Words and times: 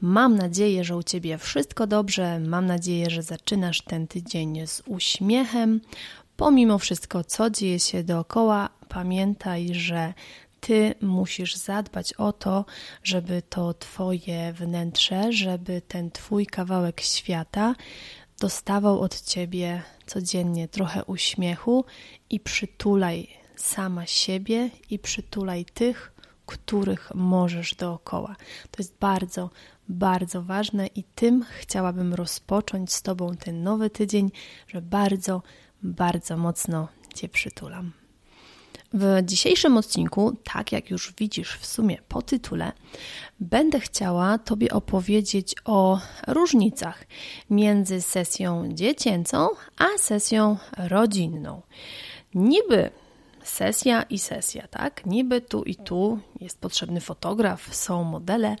Mam 0.00 0.36
nadzieję, 0.36 0.84
że 0.84 0.96
u 0.96 1.02
Ciebie 1.02 1.38
wszystko 1.38 1.86
dobrze. 1.86 2.40
Mam 2.40 2.66
nadzieję, 2.66 3.10
że 3.10 3.22
zaczynasz 3.22 3.82
ten 3.82 4.06
tydzień 4.06 4.66
z 4.66 4.82
uśmiechem. 4.86 5.80
Pomimo 6.36 6.78
wszystko, 6.78 7.24
co 7.24 7.50
dzieje 7.50 7.80
się 7.80 8.04
dookoła, 8.04 8.68
pamiętaj, 8.88 9.74
że 9.74 10.14
ty 10.60 10.94
musisz 11.00 11.56
zadbać 11.56 12.12
o 12.12 12.32
to, 12.32 12.64
żeby 13.02 13.42
to 13.42 13.74
Twoje 13.74 14.52
wnętrze, 14.52 15.32
żeby 15.32 15.82
ten 15.88 16.10
Twój 16.10 16.46
kawałek 16.46 17.00
świata 17.00 17.74
dostawał 18.40 19.00
od 19.00 19.20
ciebie 19.20 19.82
codziennie 20.06 20.68
trochę 20.68 21.04
uśmiechu 21.04 21.84
i 22.30 22.40
przytulaj 22.40 23.28
sama 23.56 24.06
siebie 24.06 24.70
i 24.90 24.98
przytulaj 24.98 25.64
tych, 25.64 26.12
których 26.50 27.14
możesz 27.14 27.74
dookoła. 27.74 28.36
To 28.70 28.76
jest 28.78 28.96
bardzo, 29.00 29.50
bardzo 29.88 30.42
ważne 30.42 30.86
i 30.86 31.04
tym 31.04 31.44
chciałabym 31.58 32.14
rozpocząć 32.14 32.92
z 32.92 33.02
Tobą 33.02 33.36
ten 33.36 33.62
nowy 33.62 33.90
tydzień, 33.90 34.30
że 34.68 34.82
bardzo, 34.82 35.42
bardzo 35.82 36.36
mocno 36.36 36.88
Cię 37.14 37.28
przytulam. 37.28 37.92
W 38.92 39.22
dzisiejszym 39.22 39.76
odcinku, 39.76 40.36
tak 40.44 40.72
jak 40.72 40.90
już 40.90 41.12
widzisz 41.18 41.58
w 41.58 41.66
sumie 41.66 41.98
po 42.08 42.22
tytule, 42.22 42.72
będę 43.40 43.80
chciała 43.80 44.38
Tobie 44.38 44.70
opowiedzieć 44.72 45.54
o 45.64 46.00
różnicach 46.26 47.06
między 47.50 48.02
sesją 48.02 48.68
dziecięcą 48.74 49.48
a 49.78 49.98
sesją 49.98 50.56
rodzinną. 50.76 51.62
Niby 52.34 52.90
sesja 53.50 54.02
i 54.02 54.18
sesja, 54.18 54.68
tak? 54.68 55.06
Niby 55.06 55.40
tu 55.40 55.62
i 55.62 55.74
tu 55.76 56.18
jest 56.40 56.60
potrzebny 56.60 57.00
fotograf, 57.00 57.74
są 57.74 58.04
modele, 58.04 58.56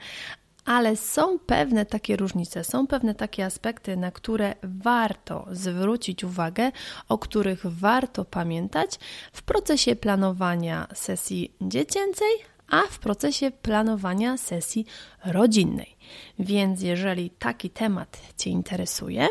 ale 0.64 0.96
są 0.96 1.38
pewne 1.38 1.86
takie 1.86 2.16
różnice, 2.16 2.64
są 2.64 2.86
pewne 2.86 3.14
takie 3.14 3.44
aspekty, 3.44 3.96
na 3.96 4.10
które 4.10 4.54
warto 4.62 5.46
zwrócić 5.52 6.24
uwagę, 6.24 6.72
o 7.08 7.18
których 7.18 7.66
warto 7.66 8.24
pamiętać 8.24 8.98
w 9.32 9.42
procesie 9.42 9.96
planowania 9.96 10.86
sesji 10.94 11.54
dziecięcej, 11.60 12.28
a 12.68 12.82
w 12.82 12.98
procesie 12.98 13.50
planowania 13.50 14.36
sesji 14.36 14.86
rodzinnej. 15.24 15.96
Więc 16.38 16.82
jeżeli 16.82 17.30
taki 17.30 17.70
temat 17.70 18.20
Cię 18.36 18.50
interesuje, 18.50 19.28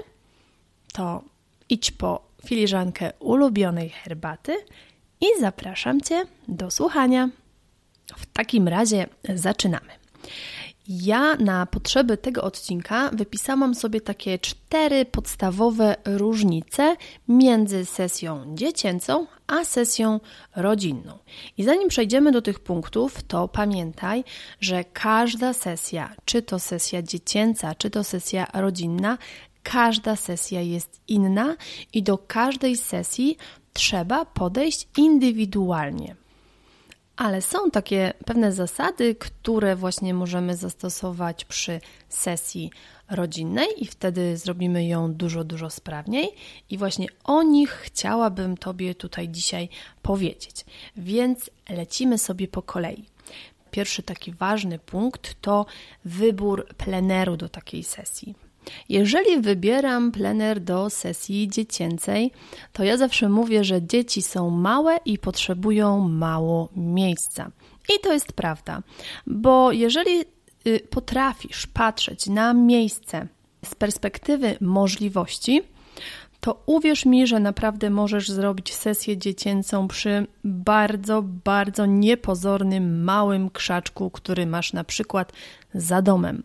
to 0.93 1.23
idź 1.69 1.91
po 1.91 2.29
filiżankę 2.45 3.13
ulubionej 3.19 3.89
herbaty 3.89 4.57
i 5.21 5.25
zapraszam 5.39 6.01
Cię 6.01 6.23
do 6.47 6.71
słuchania. 6.71 7.29
W 8.17 8.25
takim 8.25 8.67
razie 8.67 9.07
zaczynamy. 9.35 9.89
Ja 10.87 11.35
na 11.35 11.65
potrzeby 11.65 12.17
tego 12.17 12.41
odcinka 12.41 13.09
wypisałam 13.13 13.75
sobie 13.75 14.01
takie 14.01 14.39
cztery 14.39 15.05
podstawowe 15.05 15.95
różnice 16.05 16.95
między 17.27 17.85
sesją 17.85 18.55
dziecięcą 18.55 19.27
a 19.47 19.65
sesją 19.65 20.19
rodzinną. 20.55 21.17
I 21.57 21.63
zanim 21.63 21.89
przejdziemy 21.89 22.31
do 22.31 22.41
tych 22.41 22.59
punktów, 22.59 23.23
to 23.23 23.47
pamiętaj, 23.47 24.23
że 24.61 24.83
każda 24.83 25.53
sesja, 25.53 26.15
czy 26.25 26.41
to 26.41 26.59
sesja 26.59 27.01
dziecięca, 27.01 27.75
czy 27.75 27.89
to 27.89 28.03
sesja 28.03 28.47
rodzinna, 28.53 29.17
każda 29.63 30.15
sesja 30.15 30.61
jest 30.61 31.01
inna 31.07 31.55
i 31.93 32.03
do 32.03 32.17
każdej 32.17 32.77
sesji 32.77 33.37
trzeba 33.73 34.25
podejść 34.25 34.87
indywidualnie. 34.97 36.15
Ale 37.15 37.41
są 37.41 37.71
takie 37.71 38.13
pewne 38.25 38.51
zasady, 38.51 39.15
które 39.15 39.75
właśnie 39.75 40.13
możemy 40.13 40.55
zastosować 40.55 41.45
przy 41.45 41.81
sesji 42.09 42.71
rodzinnej 43.09 43.67
i 43.77 43.85
wtedy 43.85 44.37
zrobimy 44.37 44.87
ją 44.87 45.13
dużo, 45.13 45.43
dużo 45.43 45.69
sprawniej. 45.69 46.29
I 46.69 46.77
właśnie 46.77 47.07
o 47.23 47.43
nich 47.43 47.69
chciałabym 47.69 48.57
Tobie 48.57 48.95
tutaj 48.95 49.29
dzisiaj 49.29 49.69
powiedzieć. 50.01 50.65
Więc 50.97 51.49
lecimy 51.69 52.17
sobie 52.17 52.47
po 52.47 52.61
kolei. 52.61 53.05
Pierwszy 53.71 54.03
taki 54.03 54.33
ważny 54.33 54.79
punkt 54.79 55.41
to 55.41 55.65
wybór 56.05 56.67
pleneru 56.77 57.37
do 57.37 57.49
takiej 57.49 57.83
sesji. 57.83 58.48
Jeżeli 58.89 59.41
wybieram 59.41 60.11
plener 60.11 60.59
do 60.59 60.89
sesji 60.89 61.47
dziecięcej, 61.47 62.31
to 62.73 62.83
ja 62.83 62.97
zawsze 62.97 63.29
mówię, 63.29 63.63
że 63.63 63.81
dzieci 63.81 64.21
są 64.21 64.49
małe 64.49 64.97
i 65.05 65.17
potrzebują 65.17 65.99
mało 66.09 66.69
miejsca. 66.75 67.51
I 67.95 67.99
to 68.03 68.13
jest 68.13 68.33
prawda, 68.33 68.81
bo 69.27 69.71
jeżeli 69.71 70.25
y, 70.67 70.79
potrafisz 70.89 71.67
patrzeć 71.67 72.27
na 72.27 72.53
miejsce 72.53 73.27
z 73.65 73.75
perspektywy 73.75 74.57
możliwości, 74.61 75.61
to 76.39 76.63
uwierz 76.65 77.05
mi, 77.05 77.27
że 77.27 77.39
naprawdę 77.39 77.89
możesz 77.89 78.29
zrobić 78.29 78.73
sesję 78.73 79.17
dziecięcą 79.17 79.87
przy 79.87 80.27
bardzo, 80.43 81.21
bardzo 81.21 81.85
niepozornym, 81.85 83.03
małym 83.03 83.49
krzaczku, 83.49 84.09
który 84.09 84.45
masz 84.45 84.73
na 84.73 84.83
przykład 84.83 85.33
za 85.73 86.01
domem, 86.01 86.43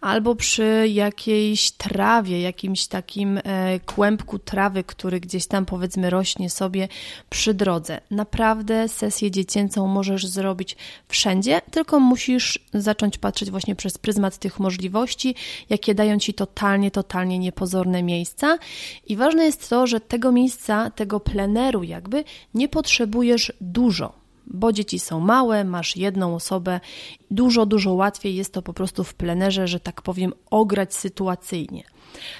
albo 0.00 0.34
przy 0.34 0.88
jakiejś 0.88 1.70
trawie, 1.70 2.40
jakimś 2.40 2.86
takim 2.86 3.40
e, 3.44 3.80
kłębku 3.80 4.38
trawy, 4.38 4.84
który 4.84 5.20
gdzieś 5.20 5.46
tam 5.46 5.66
powiedzmy 5.66 6.10
rośnie 6.10 6.50
sobie 6.50 6.88
przy 7.30 7.54
drodze. 7.54 8.00
Naprawdę 8.10 8.88
sesję 8.88 9.30
dziecięcą 9.30 9.86
możesz 9.86 10.26
zrobić 10.26 10.76
wszędzie, 11.08 11.60
tylko 11.70 12.00
musisz 12.00 12.58
zacząć 12.74 13.18
patrzeć 13.18 13.50
właśnie 13.50 13.76
przez 13.76 13.98
pryzmat 13.98 14.38
tych 14.38 14.60
możliwości, 14.60 15.34
jakie 15.70 15.94
dają 15.94 16.18
ci 16.18 16.34
totalnie, 16.34 16.90
totalnie 16.90 17.38
niepozorne 17.38 18.02
miejsca. 18.02 18.58
I 19.06 19.16
ważne 19.16 19.44
jest 19.44 19.70
to, 19.70 19.86
że 19.86 20.00
tego 20.00 20.32
miejsca, 20.32 20.90
tego 20.90 21.20
pleneru 21.20 21.82
jakby 21.82 22.24
nie 22.54 22.68
potrzebujesz 22.68 23.52
dużo 23.60 24.27
bo 24.50 24.72
dzieci 24.72 24.98
są 24.98 25.20
małe, 25.20 25.64
masz 25.64 25.96
jedną 25.96 26.34
osobę, 26.34 26.80
dużo, 27.30 27.66
dużo 27.66 27.92
łatwiej 27.92 28.34
jest 28.34 28.52
to 28.52 28.62
po 28.62 28.72
prostu 28.72 29.04
w 29.04 29.14
plenerze, 29.14 29.68
że 29.68 29.80
tak 29.80 30.02
powiem, 30.02 30.32
ograć 30.50 30.94
sytuacyjnie. 30.94 31.84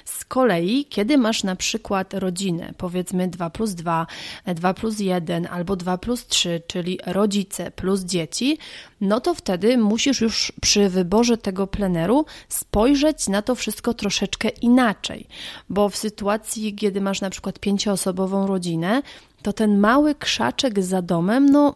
Z 0.05 0.25
kolei, 0.25 0.85
kiedy 0.85 1.17
masz 1.17 1.43
na 1.43 1.55
przykład 1.55 2.13
rodzinę, 2.13 2.73
powiedzmy 2.77 3.27
2 3.27 3.49
plus 3.49 3.71
2, 3.71 4.07
2 4.45 4.73
plus 4.73 4.99
1 4.99 5.47
albo 5.51 5.75
2 5.75 5.97
plus 5.97 6.27
3, 6.27 6.61
czyli 6.67 6.99
rodzice 7.05 7.71
plus 7.71 8.01
dzieci, 8.01 8.57
no 9.01 9.19
to 9.19 9.35
wtedy 9.35 9.77
musisz 9.77 10.21
już 10.21 10.51
przy 10.61 10.89
wyborze 10.89 11.37
tego 11.37 11.67
pleneru 11.67 12.25
spojrzeć 12.49 13.27
na 13.27 13.41
to 13.41 13.55
wszystko 13.55 13.93
troszeczkę 13.93 14.49
inaczej, 14.49 15.27
bo 15.69 15.89
w 15.89 15.97
sytuacji, 15.97 16.75
kiedy 16.75 17.01
masz 17.01 17.21
na 17.21 17.29
przykład 17.29 17.59
pięcioosobową 17.59 18.47
rodzinę, 18.47 19.01
to 19.41 19.53
ten 19.53 19.79
mały 19.79 20.15
krzaczek 20.15 20.83
za 20.83 21.01
domem, 21.01 21.45
no 21.45 21.75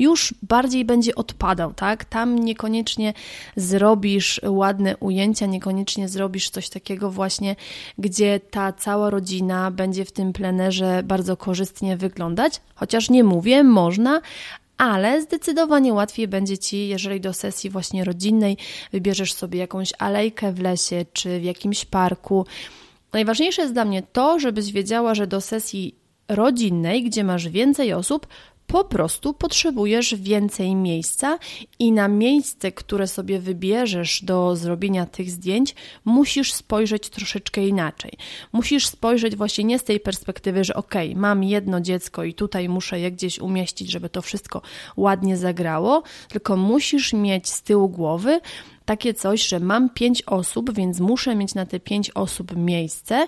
już 0.00 0.34
bardziej 0.42 0.84
będzie 0.84 1.14
odpadał, 1.14 1.74
tak? 1.74 2.04
Tam 2.04 2.38
niekoniecznie 2.38 3.14
zrobisz 3.56 4.40
ładne 4.46 4.96
ujęcia, 4.96 5.46
niekoniecznie 5.46 6.08
zrobisz 6.08 6.50
coś 6.50 6.68
takiego 6.68 7.10
właśnie, 7.10 7.56
gdzie 7.98 8.40
ta 8.50 8.72
cała 8.72 9.10
rodzina 9.10 9.70
będzie 9.70 10.04
w 10.04 10.12
tym 10.12 10.32
plenerze 10.32 11.02
bardzo 11.04 11.36
korzystnie 11.36 11.96
wyglądać, 11.96 12.60
chociaż 12.74 13.10
nie 13.10 13.24
mówię, 13.24 13.62
można, 13.64 14.20
ale 14.78 15.22
zdecydowanie 15.22 15.94
łatwiej 15.94 16.28
będzie 16.28 16.58
Ci, 16.58 16.88
jeżeli 16.88 17.20
do 17.20 17.32
sesji 17.32 17.70
właśnie 17.70 18.04
rodzinnej 18.04 18.56
wybierzesz 18.92 19.32
sobie 19.32 19.58
jakąś 19.58 19.92
alejkę 19.98 20.52
w 20.52 20.60
lesie 20.60 21.04
czy 21.12 21.40
w 21.40 21.44
jakimś 21.44 21.84
parku. 21.84 22.46
Najważniejsze 23.12 23.62
jest 23.62 23.74
dla 23.74 23.84
mnie 23.84 24.02
to, 24.12 24.38
żebyś 24.38 24.72
wiedziała, 24.72 25.14
że 25.14 25.26
do 25.26 25.40
sesji 25.40 25.94
rodzinnej, 26.28 27.04
gdzie 27.04 27.24
masz 27.24 27.48
więcej 27.48 27.92
osób, 27.92 28.26
po 28.72 28.84
prostu 28.84 29.34
potrzebujesz 29.34 30.14
więcej 30.14 30.74
miejsca 30.74 31.38
i 31.78 31.92
na 31.92 32.08
miejsce, 32.08 32.72
które 32.72 33.06
sobie 33.06 33.38
wybierzesz 33.38 34.24
do 34.24 34.56
zrobienia 34.56 35.06
tych 35.06 35.30
zdjęć, 35.30 35.74
musisz 36.04 36.52
spojrzeć 36.52 37.08
troszeczkę 37.08 37.66
inaczej. 37.66 38.12
Musisz 38.52 38.86
spojrzeć 38.86 39.36
właśnie 39.36 39.64
nie 39.64 39.78
z 39.78 39.84
tej 39.84 40.00
perspektywy, 40.00 40.64
że 40.64 40.74
ok, 40.74 40.94
mam 41.14 41.44
jedno 41.44 41.80
dziecko 41.80 42.24
i 42.24 42.34
tutaj 42.34 42.68
muszę 42.68 43.00
je 43.00 43.12
gdzieś 43.12 43.38
umieścić, 43.38 43.90
żeby 43.90 44.08
to 44.08 44.22
wszystko 44.22 44.62
ładnie 44.96 45.36
zagrało, 45.36 46.02
tylko 46.28 46.56
musisz 46.56 47.12
mieć 47.12 47.48
z 47.48 47.62
tyłu 47.62 47.88
głowy, 47.88 48.40
takie 48.90 49.14
coś, 49.14 49.48
że 49.48 49.60
mam 49.60 49.90
pięć 49.90 50.22
osób, 50.22 50.74
więc 50.74 51.00
muszę 51.00 51.34
mieć 51.34 51.54
na 51.54 51.66
te 51.66 51.80
pięć 51.80 52.10
osób 52.10 52.56
miejsce 52.56 53.26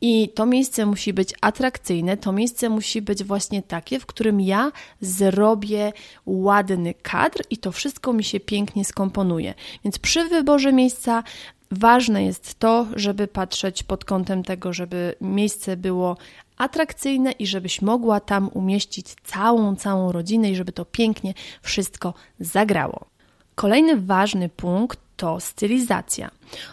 i 0.00 0.28
to 0.34 0.46
miejsce 0.46 0.86
musi 0.86 1.12
być 1.12 1.34
atrakcyjne, 1.40 2.16
to 2.16 2.32
miejsce 2.32 2.68
musi 2.68 3.02
być 3.02 3.24
właśnie 3.24 3.62
takie, 3.62 4.00
w 4.00 4.06
którym 4.06 4.40
ja 4.40 4.72
zrobię 5.00 5.92
ładny 6.26 6.94
kadr 6.94 7.42
i 7.50 7.58
to 7.58 7.72
wszystko 7.72 8.12
mi 8.12 8.24
się 8.24 8.40
pięknie 8.40 8.84
skomponuje. 8.84 9.54
Więc 9.84 9.98
przy 9.98 10.28
wyborze 10.28 10.72
miejsca 10.72 11.22
ważne 11.70 12.24
jest 12.24 12.58
to, 12.58 12.86
żeby 12.96 13.28
patrzeć 13.28 13.82
pod 13.82 14.04
kątem 14.04 14.42
tego, 14.42 14.72
żeby 14.72 15.14
miejsce 15.20 15.76
było 15.76 16.16
atrakcyjne 16.56 17.32
i 17.32 17.46
żebyś 17.46 17.82
mogła 17.82 18.20
tam 18.20 18.50
umieścić 18.54 19.06
całą, 19.24 19.76
całą 19.76 20.12
rodzinę 20.12 20.50
i 20.50 20.56
żeby 20.56 20.72
to 20.72 20.84
pięknie 20.84 21.34
wszystko 21.62 22.14
zagrało. 22.40 23.17
Kolejny 23.58 23.96
ważny 23.96 24.48
punkt 24.48 24.98
to 25.16 25.40
stylizacja. 25.40 26.30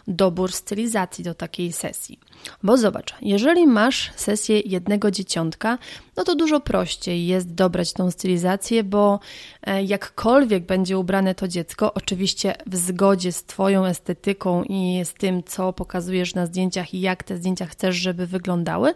Dobór 0.08 0.52
stylizacji 0.52 1.24
do 1.24 1.34
takiej 1.34 1.74
sesji. 1.74 2.20
Bo 2.64 2.78
zobacz, 2.78 3.14
jeżeli 3.22 3.68
masz 3.68 4.12
sesję 4.16 4.60
jednego 4.60 5.12
dzieciątka, 5.12 5.78
no 6.18 6.24
to 6.24 6.36
dużo 6.36 6.60
prościej 6.60 7.28
jest 7.28 7.54
dobrać 7.54 7.94
tą 7.94 8.12
stylizację, 8.12 8.84
bo 8.84 9.20
e, 9.62 9.84
jakkolwiek 9.84 10.66
będzie 10.66 10.98
ubrane 10.98 11.36
to 11.36 11.48
dziecko, 11.48 11.94
oczywiście 11.94 12.56
w 12.66 12.76
zgodzie 12.76 13.32
z 13.32 13.44
Twoją 13.44 13.86
estetyką 13.86 14.64
i 14.64 15.02
z 15.06 15.14
tym, 15.14 15.44
co 15.44 15.74
pokazujesz 15.74 16.36
na 16.36 16.46
zdjęciach 16.46 16.94
i 16.94 17.02
jak 17.02 17.24
te 17.24 17.38
zdjęcia 17.38 17.66
chcesz, 17.66 17.96
żeby 17.96 18.28
wyglądały, 18.28 18.94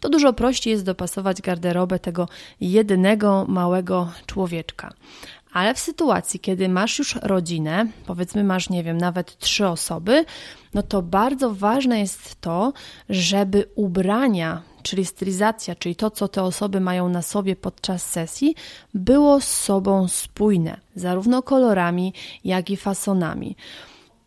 to 0.00 0.08
dużo 0.08 0.32
prościej 0.32 0.70
jest 0.70 0.84
dopasować 0.84 1.42
garderobę 1.42 1.98
tego 1.98 2.28
jednego 2.60 3.44
małego 3.48 4.12
człowieczka. 4.26 4.92
Ale 5.52 5.74
w 5.74 5.78
sytuacji, 5.78 6.40
kiedy 6.40 6.68
masz 6.68 6.98
już 6.98 7.14
rodzinę, 7.22 7.86
powiedzmy 8.06 8.44
masz, 8.44 8.70
nie 8.70 8.82
wiem, 8.82 8.98
nawet 8.98 9.38
trzy 9.38 9.68
osoby, 9.68 10.24
no 10.74 10.82
to 10.82 11.02
bardzo 11.02 11.54
ważne 11.54 12.00
jest 12.00 12.40
to, 12.40 12.72
żeby 13.08 13.68
ubrania, 13.74 14.62
czyli 14.82 15.04
stylizacja, 15.04 15.74
czyli 15.74 15.96
to, 15.96 16.10
co 16.10 16.28
te 16.28 16.42
osoby 16.42 16.80
mają 16.80 17.08
na 17.08 17.22
sobie 17.22 17.56
podczas 17.56 18.10
sesji, 18.10 18.54
było 18.94 19.40
z 19.40 19.48
sobą 19.48 20.08
spójne, 20.08 20.80
zarówno 20.96 21.42
kolorami, 21.42 22.14
jak 22.44 22.70
i 22.70 22.76
fasonami 22.76 23.56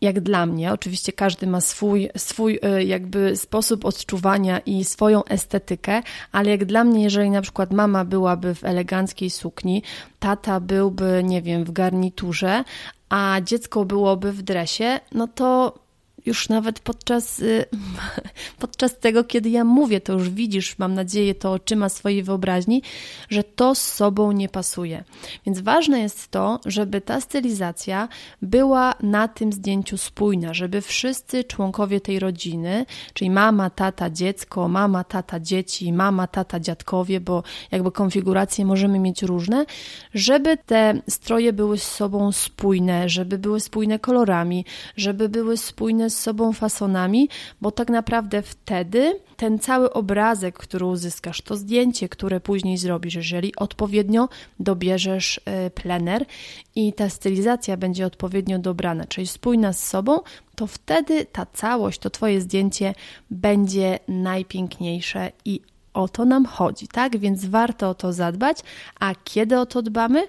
jak 0.00 0.20
dla 0.20 0.46
mnie, 0.46 0.72
oczywiście 0.72 1.12
każdy 1.12 1.46
ma 1.46 1.60
swój, 1.60 2.08
swój 2.16 2.58
e, 2.62 2.84
jakby 2.84 3.36
sposób 3.36 3.84
odczuwania 3.84 4.58
i 4.58 4.84
swoją 4.84 5.24
estetykę, 5.24 6.02
ale 6.32 6.50
jak 6.50 6.64
dla 6.64 6.84
mnie, 6.84 7.02
jeżeli 7.02 7.30
na 7.30 7.42
przykład 7.42 7.72
mama 7.72 8.04
byłaby 8.04 8.54
w 8.54 8.64
eleganckiej 8.64 9.30
sukni, 9.30 9.82
tata 10.18 10.60
byłby, 10.60 11.22
nie 11.24 11.42
wiem, 11.42 11.64
w 11.64 11.72
garniturze, 11.72 12.64
a 13.08 13.40
dziecko 13.44 13.84
byłoby 13.84 14.32
w 14.32 14.42
dresie, 14.42 15.00
no 15.12 15.28
to 15.28 15.78
już 16.26 16.48
nawet 16.48 16.80
podczas, 16.80 17.40
y, 17.40 17.64
podczas 18.58 18.98
tego, 18.98 19.24
kiedy 19.24 19.50
ja 19.50 19.64
mówię, 19.64 20.00
to 20.00 20.12
już 20.12 20.30
widzisz, 20.30 20.78
mam 20.78 20.94
nadzieję, 20.94 21.34
to 21.34 21.52
oczyma 21.52 21.88
swojej 21.88 22.22
wyobraźni, 22.22 22.82
że 23.28 23.44
to 23.44 23.74
z 23.74 23.82
sobą 23.82 24.32
nie 24.32 24.48
pasuje. 24.48 25.04
Więc 25.46 25.60
ważne 25.60 26.00
jest 26.00 26.30
to, 26.30 26.60
żeby 26.66 27.00
ta 27.00 27.20
stylizacja 27.20 28.08
była 28.42 28.94
na 29.02 29.28
tym 29.28 29.52
zdjęciu 29.52 29.98
spójna, 29.98 30.54
żeby 30.54 30.80
wszyscy 30.80 31.44
członkowie 31.44 32.00
tej 32.00 32.18
rodziny, 32.18 32.86
czyli 33.14 33.30
mama, 33.30 33.70
tata, 33.70 34.10
dziecko, 34.10 34.68
mama, 34.68 35.04
tata, 35.04 35.40
dzieci, 35.40 35.92
mama, 35.92 36.26
tata, 36.26 36.60
dziadkowie, 36.60 37.20
bo 37.20 37.42
jakby 37.70 37.92
konfiguracje 37.92 38.64
możemy 38.64 38.98
mieć 38.98 39.22
różne, 39.22 39.66
żeby 40.14 40.56
te 40.56 41.02
stroje 41.08 41.52
były 41.52 41.78
z 41.78 41.82
sobą 41.82 42.32
spójne, 42.32 43.08
żeby 43.08 43.38
były 43.38 43.60
spójne 43.60 43.98
kolorami, 43.98 44.64
żeby 44.96 45.28
były 45.28 45.56
spójne 45.56 46.10
sobą 46.16 46.52
fasonami, 46.52 47.28
bo 47.60 47.70
tak 47.70 47.88
naprawdę 47.88 48.42
wtedy 48.42 49.20
ten 49.36 49.58
cały 49.58 49.92
obrazek, 49.92 50.58
który 50.58 50.84
uzyskasz, 50.86 51.42
to 51.42 51.56
zdjęcie, 51.56 52.08
które 52.08 52.40
później 52.40 52.78
zrobisz, 52.78 53.14
jeżeli 53.14 53.56
odpowiednio 53.56 54.28
dobierzesz 54.60 55.40
e, 55.44 55.70
plener 55.70 56.26
i 56.74 56.92
ta 56.92 57.08
stylizacja 57.08 57.76
będzie 57.76 58.06
odpowiednio 58.06 58.58
dobrana, 58.58 59.04
czyli 59.04 59.26
spójna 59.26 59.72
z 59.72 59.88
sobą, 59.88 60.20
to 60.54 60.66
wtedy 60.66 61.24
ta 61.24 61.46
całość, 61.46 61.98
to 61.98 62.10
Twoje 62.10 62.40
zdjęcie 62.40 62.94
będzie 63.30 63.98
najpiękniejsze 64.08 65.32
i 65.44 65.60
o 65.96 66.08
to 66.08 66.24
nam 66.24 66.46
chodzi, 66.46 66.88
tak? 66.88 67.16
Więc 67.16 67.44
warto 67.44 67.88
o 67.88 67.94
to 67.94 68.12
zadbać. 68.12 68.58
A 69.00 69.14
kiedy 69.24 69.58
o 69.58 69.66
to 69.66 69.82
dbamy? 69.82 70.28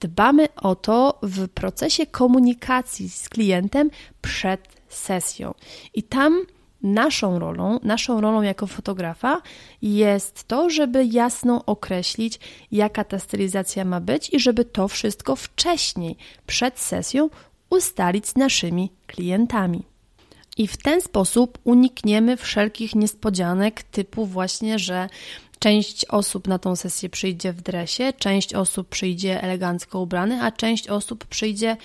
Dbamy 0.00 0.48
o 0.56 0.74
to 0.74 1.18
w 1.22 1.48
procesie 1.48 2.06
komunikacji 2.06 3.10
z 3.10 3.28
klientem 3.28 3.90
przed 4.22 4.75
sesją. 4.96 5.54
I 5.94 6.02
tam 6.02 6.46
naszą 6.82 7.38
rolą, 7.38 7.80
naszą 7.82 8.20
rolą 8.20 8.42
jako 8.42 8.66
fotografa 8.66 9.42
jest 9.82 10.44
to, 10.44 10.70
żeby 10.70 11.04
jasno 11.04 11.64
określić, 11.66 12.40
jaka 12.72 13.04
ta 13.04 13.18
stylizacja 13.18 13.84
ma 13.84 14.00
być 14.00 14.34
i 14.34 14.40
żeby 14.40 14.64
to 14.64 14.88
wszystko 14.88 15.36
wcześniej, 15.36 16.16
przed 16.46 16.78
sesją, 16.78 17.30
ustalić 17.70 18.28
z 18.28 18.36
naszymi 18.36 18.90
klientami. 19.06 19.82
I 20.56 20.66
w 20.66 20.76
ten 20.76 21.00
sposób 21.00 21.58
unikniemy 21.64 22.36
wszelkich 22.36 22.94
niespodzianek, 22.94 23.82
typu 23.82 24.26
właśnie, 24.26 24.78
że 24.78 25.08
część 25.58 26.04
osób 26.04 26.48
na 26.48 26.58
tą 26.58 26.76
sesję 26.76 27.08
przyjdzie 27.08 27.52
w 27.52 27.60
dresie, 27.60 28.12
część 28.18 28.54
osób 28.54 28.88
przyjdzie 28.88 29.42
elegancko 29.42 30.00
ubrany, 30.00 30.42
a 30.42 30.52
część 30.52 30.88
osób 30.88 31.24
przyjdzie 31.24 31.76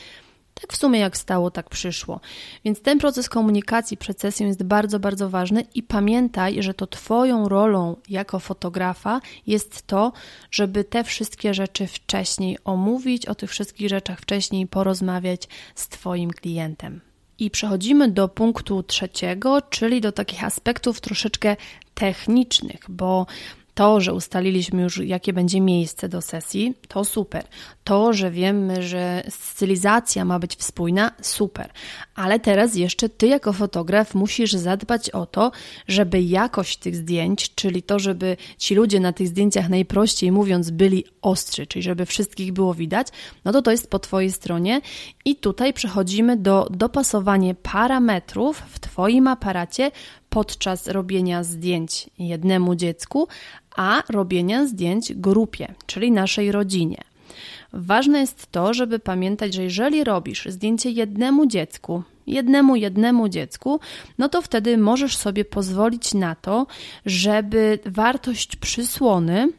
tak 0.61 0.73
w 0.73 0.77
sumie 0.77 0.99
jak 0.99 1.17
stało, 1.17 1.51
tak 1.51 1.69
przyszło. 1.69 2.19
Więc 2.65 2.81
ten 2.81 2.99
proces 2.99 3.29
komunikacji 3.29 3.97
przed 3.97 4.21
sesją 4.21 4.47
jest 4.47 4.63
bardzo, 4.63 4.99
bardzo 4.99 5.29
ważny 5.29 5.65
i 5.75 5.83
pamiętaj, 5.83 6.63
że 6.63 6.73
to 6.73 6.87
Twoją 6.87 7.49
rolą 7.49 7.95
jako 8.09 8.39
fotografa 8.39 9.21
jest 9.47 9.87
to, 9.87 10.11
żeby 10.51 10.83
te 10.83 11.03
wszystkie 11.03 11.53
rzeczy 11.53 11.87
wcześniej 11.87 12.57
omówić, 12.63 13.25
o 13.25 13.35
tych 13.35 13.49
wszystkich 13.49 13.89
rzeczach 13.89 14.19
wcześniej 14.19 14.67
porozmawiać 14.67 15.47
z 15.75 15.87
Twoim 15.87 16.31
klientem. 16.31 17.01
I 17.39 17.51
przechodzimy 17.51 18.11
do 18.11 18.27
punktu 18.27 18.83
trzeciego, 18.83 19.61
czyli 19.61 20.01
do 20.01 20.11
takich 20.11 20.43
aspektów 20.43 21.01
troszeczkę 21.01 21.55
technicznych, 21.93 22.79
bo 22.89 23.25
to, 23.73 24.01
że 24.01 24.13
ustaliliśmy 24.13 24.81
już, 24.81 24.97
jakie 24.97 25.33
będzie 25.33 25.61
miejsce 25.61 26.09
do 26.09 26.21
sesji, 26.21 26.73
to 26.87 27.05
super. 27.05 27.43
To, 27.83 28.13
że 28.13 28.31
wiemy, 28.31 28.83
że 28.83 29.23
stylizacja 29.29 30.25
ma 30.25 30.39
być 30.39 30.63
spójna, 30.63 31.11
super. 31.21 31.71
Ale 32.15 32.39
teraz 32.39 32.75
jeszcze 32.75 33.09
ty, 33.09 33.27
jako 33.27 33.53
fotograf, 33.53 34.15
musisz 34.15 34.53
zadbać 34.53 35.09
o 35.09 35.25
to, 35.25 35.51
żeby 35.87 36.21
jakość 36.21 36.77
tych 36.77 36.95
zdjęć, 36.95 37.55
czyli 37.55 37.83
to, 37.83 37.99
żeby 37.99 38.37
ci 38.57 38.75
ludzie 38.75 38.99
na 38.99 39.13
tych 39.13 39.27
zdjęciach 39.27 39.69
najprościej 39.69 40.31
mówiąc 40.31 40.69
byli 40.69 41.05
ostrzy, 41.21 41.67
czyli 41.67 41.83
żeby 41.83 42.05
wszystkich 42.05 42.53
było 42.53 42.73
widać, 42.73 43.07
no 43.45 43.51
to 43.51 43.61
to 43.61 43.71
jest 43.71 43.89
po 43.89 43.99
twojej 43.99 44.31
stronie. 44.31 44.81
I 45.25 45.35
tutaj 45.35 45.73
przechodzimy 45.73 46.37
do 46.37 46.67
dopasowania 46.71 47.53
parametrów 47.53 48.63
w 48.67 48.79
twoim 48.79 49.27
aparacie 49.27 49.91
podczas 50.29 50.87
robienia 50.87 51.43
zdjęć 51.43 52.09
jednemu 52.19 52.75
dziecku, 52.75 53.27
a 53.75 54.03
robienia 54.09 54.67
zdjęć 54.67 55.13
grupie, 55.13 55.73
czyli 55.85 56.11
naszej 56.11 56.51
rodzinie. 56.51 57.10
Ważne 57.73 58.19
jest 58.19 58.51
to, 58.51 58.73
żeby 58.73 58.99
pamiętać, 58.99 59.53
że 59.53 59.63
jeżeli 59.63 60.03
robisz 60.03 60.45
zdjęcie 60.45 60.89
jednemu 60.89 61.45
dziecku, 61.45 62.03
jednemu, 62.27 62.75
jednemu 62.75 63.29
dziecku, 63.29 63.79
no 64.17 64.29
to 64.29 64.41
wtedy 64.41 64.77
możesz 64.77 65.17
sobie 65.17 65.45
pozwolić 65.45 66.13
na 66.13 66.35
to, 66.35 66.67
żeby 67.05 67.79
wartość 67.85 68.55
przysłony 68.55 69.49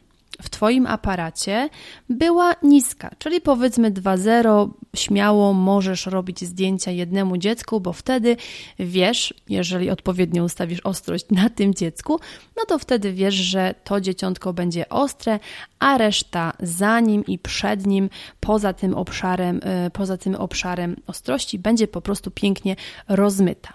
w 0.43 0.49
Twoim 0.49 0.87
aparacie 0.87 1.69
była 2.09 2.55
niska, 2.63 3.09
czyli 3.19 3.41
powiedzmy 3.41 3.91
2.0, 3.91 4.69
śmiało 4.95 5.53
możesz 5.53 6.05
robić 6.05 6.41
zdjęcia 6.45 6.91
jednemu 6.91 7.37
dziecku, 7.37 7.79
bo 7.79 7.93
wtedy 7.93 8.37
wiesz, 8.79 9.33
jeżeli 9.49 9.89
odpowiednio 9.89 10.43
ustawisz 10.43 10.79
ostrość 10.79 11.25
na 11.31 11.49
tym 11.49 11.73
dziecku, 11.73 12.19
no 12.57 12.65
to 12.67 12.79
wtedy 12.79 13.13
wiesz, 13.13 13.35
że 13.35 13.75
to 13.83 14.01
dzieciątko 14.01 14.53
będzie 14.53 14.89
ostre, 14.89 15.39
a 15.79 15.97
reszta 15.97 16.53
za 16.59 16.99
nim 16.99 17.25
i 17.25 17.39
przed 17.39 17.87
nim, 17.87 18.09
poza 18.39 18.73
tym 18.73 18.93
obszarem, 18.93 19.57
y, 19.87 19.89
poza 19.89 20.17
tym 20.17 20.35
obszarem 20.35 20.95
ostrości, 21.07 21.59
będzie 21.59 21.87
po 21.87 22.01
prostu 22.01 22.31
pięknie 22.31 22.75
rozmyta. 23.07 23.73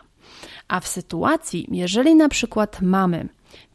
A 0.68 0.80
w 0.80 0.88
sytuacji, 0.88 1.66
jeżeli 1.70 2.14
na 2.14 2.28
przykład 2.28 2.82
mamy 2.82 3.28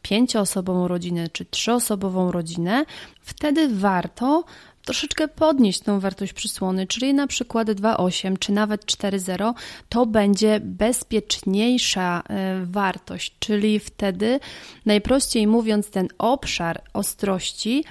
pięcioosobową 0.04 0.88
rodzinę 0.88 1.28
czy 1.28 1.44
trzyosobową 1.44 2.32
rodzinę, 2.32 2.84
wtedy 3.20 3.68
warto 3.68 4.44
troszeczkę 4.84 5.28
podnieść 5.28 5.80
tą 5.80 6.00
wartość 6.00 6.32
przysłony, 6.32 6.86
czyli 6.86 7.14
na 7.14 7.26
przykład 7.26 7.68
2,8 7.68 8.38
czy 8.38 8.52
nawet 8.52 8.84
4,0, 8.84 9.54
to 9.88 10.06
będzie 10.06 10.60
bezpieczniejsza 10.60 12.22
e, 12.28 12.64
wartość, 12.64 13.36
czyli 13.38 13.80
wtedy 13.80 14.40
najprościej 14.86 15.46
mówiąc 15.46 15.90
ten 15.90 16.08
obszar 16.18 16.82
ostrości 16.92 17.84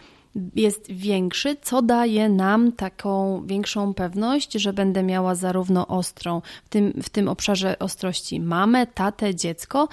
jest 0.56 0.92
większy, 0.92 1.56
co 1.62 1.82
daje 1.82 2.30
nam 2.30 2.72
taką 2.72 3.44
większą 3.46 3.94
pewność, 3.94 4.54
że 4.54 4.74
będę 4.74 5.04
miała 5.04 5.36
zarówno 5.36 5.88
ostrą. 5.88 6.42
W 6.66 6.70
tym, 6.70 6.94
w 7.04 7.10
tym 7.10 7.28
obszarze 7.28 7.80
ostrości 7.80 8.40
mamę, 8.40 8.88
tatę, 8.88 9.36
dziecko 9.36 9.88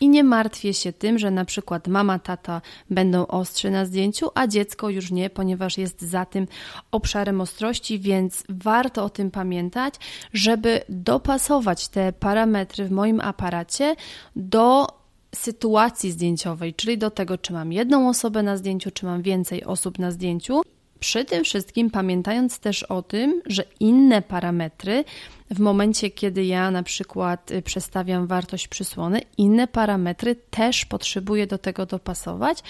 i 0.00 0.08
nie 0.08 0.24
martwię 0.24 0.74
się 0.74 0.92
tym, 0.92 1.18
że 1.18 1.30
na 1.30 1.44
przykład 1.44 1.88
mama, 1.88 2.18
tata 2.18 2.60
będą 2.90 3.26
ostrzy 3.26 3.70
na 3.70 3.86
zdjęciu, 3.86 4.30
a 4.34 4.46
dziecko 4.46 4.88
już 4.88 5.10
nie, 5.10 5.30
ponieważ 5.30 5.78
jest 5.78 6.02
za 6.02 6.24
tym 6.24 6.46
obszarem 6.90 7.40
ostrości, 7.40 7.98
więc 7.98 8.44
warto 8.48 9.04
o 9.04 9.10
tym 9.10 9.30
pamiętać, 9.30 9.94
żeby 10.32 10.80
dopasować 10.88 11.88
te 11.88 12.12
parametry 12.12 12.84
w 12.84 12.90
moim 12.90 13.20
aparacie 13.20 13.96
do 14.36 14.86
sytuacji 15.34 16.10
zdjęciowej, 16.10 16.74
czyli 16.74 16.98
do 16.98 17.10
tego, 17.10 17.38
czy 17.38 17.52
mam 17.52 17.72
jedną 17.72 18.08
osobę 18.08 18.42
na 18.42 18.56
zdjęciu, 18.56 18.90
czy 18.90 19.06
mam 19.06 19.22
więcej 19.22 19.64
osób 19.64 19.98
na 19.98 20.10
zdjęciu. 20.10 20.62
Przy 21.00 21.24
tym 21.24 21.44
wszystkim 21.44 21.90
pamiętając 21.90 22.58
też 22.58 22.82
o 22.82 23.02
tym, 23.02 23.42
że 23.46 23.64
inne 23.80 24.22
parametry, 24.22 25.04
w 25.50 25.60
momencie 25.60 26.10
kiedy 26.10 26.44
ja 26.44 26.70
na 26.70 26.82
przykład 26.82 27.50
y, 27.50 27.62
przestawiam 27.62 28.26
wartość 28.26 28.68
przysłony, 28.68 29.20
inne 29.38 29.68
parametry 29.68 30.36
też 30.50 30.84
potrzebuję 30.84 31.46
do 31.46 31.58
tego 31.58 31.86
dopasować, 31.86 32.62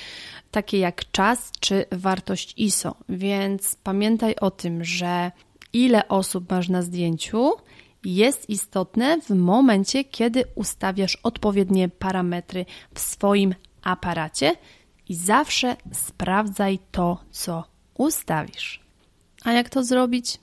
takie 0.50 0.78
jak 0.78 1.10
czas 1.10 1.52
czy 1.60 1.84
wartość 1.92 2.54
ISO. 2.56 2.94
Więc 3.08 3.76
pamiętaj 3.82 4.36
o 4.40 4.50
tym, 4.50 4.84
że 4.84 5.30
ile 5.72 6.08
osób 6.08 6.50
masz 6.50 6.68
na 6.68 6.82
zdjęciu, 6.82 7.52
jest 8.14 8.50
istotne 8.50 9.20
w 9.20 9.30
momencie, 9.30 10.04
kiedy 10.04 10.44
ustawiasz 10.54 11.16
odpowiednie 11.22 11.88
parametry 11.88 12.66
w 12.94 13.00
swoim 13.00 13.54
aparacie 13.82 14.56
i 15.08 15.14
zawsze 15.14 15.76
sprawdzaj 15.92 16.78
to, 16.90 17.18
co 17.30 17.64
ustawisz. 17.94 18.80
A 19.44 19.52
jak 19.52 19.68
to 19.68 19.84
zrobić? 19.84 20.38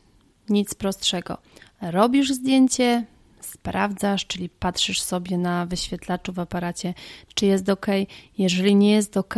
Nic 0.49 0.73
prostszego. 0.73 1.37
Robisz 1.81 2.31
zdjęcie, 2.31 3.05
sprawdzasz, 3.41 4.25
czyli 4.27 4.49
patrzysz 4.49 5.01
sobie 5.01 5.37
na 5.37 5.65
wyświetlaczu 5.65 6.33
w 6.33 6.39
aparacie, 6.39 6.93
czy 7.35 7.45
jest 7.45 7.69
ok. 7.69 7.85
Jeżeli 8.37 8.75
nie 8.75 8.91
jest 8.91 9.17
ok, 9.17 9.35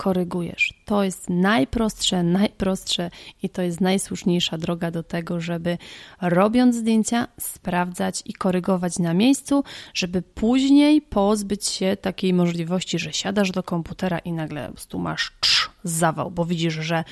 korygujesz. 0.00 0.74
To 0.84 1.04
jest 1.04 1.30
najprostsze, 1.30 2.22
najprostsze 2.22 3.10
i 3.42 3.48
to 3.48 3.62
jest 3.62 3.80
najsłuszniejsza 3.80 4.58
droga 4.58 4.90
do 4.90 5.02
tego, 5.02 5.40
żeby 5.40 5.78
robiąc 6.20 6.76
zdjęcia, 6.76 7.28
sprawdzać 7.40 8.22
i 8.24 8.32
korygować 8.32 8.98
na 8.98 9.14
miejscu, 9.14 9.64
żeby 9.94 10.22
później 10.22 11.02
pozbyć 11.02 11.66
się 11.66 11.96
takiej 12.00 12.32
możliwości, 12.32 12.98
że 12.98 13.12
siadasz 13.12 13.50
do 13.50 13.62
komputera 13.62 14.18
i 14.18 14.32
nagle 14.32 14.66
po 14.66 14.72
prostu 14.72 14.98
masz 14.98 15.32
trz, 15.40 15.70
zawał, 15.84 16.30
bo 16.30 16.44
widzisz, 16.44 16.74
że 16.74 17.04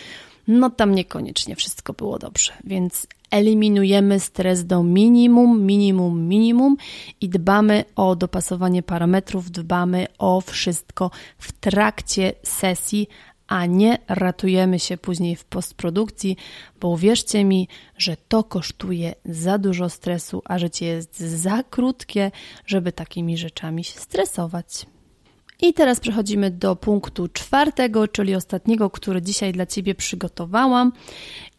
no 0.48 0.70
tam 0.70 0.94
niekoniecznie 0.94 1.56
wszystko 1.56 1.92
było 1.92 2.18
dobrze. 2.18 2.52
Więc 2.64 3.06
eliminujemy 3.30 4.20
stres 4.20 4.66
do 4.66 4.82
minimum, 4.82 5.66
minimum, 5.66 6.28
minimum 6.28 6.76
i 7.20 7.28
dbamy 7.28 7.84
o 7.96 8.16
dopasowanie 8.16 8.82
parametrów, 8.82 9.50
dbamy 9.50 10.06
o 10.18 10.40
wszystko 10.40 11.10
w 11.38 11.52
trakcie 11.52 12.32
sesji, 12.42 13.08
a 13.46 13.66
nie 13.66 13.98
ratujemy 14.08 14.78
się 14.78 14.96
później 14.96 15.36
w 15.36 15.44
postprodukcji, 15.44 16.36
bo 16.80 16.88
uwierzcie 16.88 17.44
mi, 17.44 17.68
że 17.98 18.16
to 18.28 18.44
kosztuje 18.44 19.14
za 19.24 19.58
dużo 19.58 19.88
stresu, 19.88 20.42
a 20.44 20.58
życie 20.58 20.86
jest 20.86 21.20
za 21.20 21.62
krótkie, 21.62 22.30
żeby 22.66 22.92
takimi 22.92 23.38
rzeczami 23.38 23.84
się 23.84 24.00
stresować. 24.00 24.86
I 25.62 25.72
teraz 25.72 26.00
przechodzimy 26.00 26.50
do 26.50 26.76
punktu 26.76 27.28
czwartego, 27.28 28.08
czyli 28.08 28.34
ostatniego, 28.34 28.90
który 28.90 29.22
dzisiaj 29.22 29.52
dla 29.52 29.66
Ciebie 29.66 29.94
przygotowałam. 29.94 30.92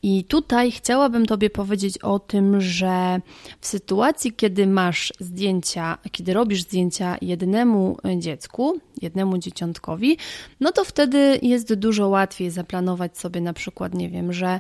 I 0.03 0.23
tutaj 0.23 0.71
chciałabym 0.71 1.25
Tobie 1.25 1.49
powiedzieć 1.49 1.97
o 1.97 2.19
tym, 2.19 2.61
że 2.61 3.21
w 3.59 3.67
sytuacji, 3.67 4.33
kiedy 4.33 4.67
masz 4.67 5.13
zdjęcia, 5.19 5.97
kiedy 6.11 6.33
robisz 6.33 6.61
zdjęcia 6.61 7.17
jednemu 7.21 7.97
dziecku, 8.17 8.79
jednemu 9.01 9.37
dzieciątkowi, 9.37 10.17
no 10.59 10.71
to 10.71 10.83
wtedy 10.83 11.39
jest 11.41 11.73
dużo 11.73 12.07
łatwiej 12.07 12.49
zaplanować 12.49 13.17
sobie 13.17 13.41
na 13.41 13.53
przykład, 13.53 13.93
nie 13.93 14.09
wiem, 14.09 14.33
że 14.33 14.59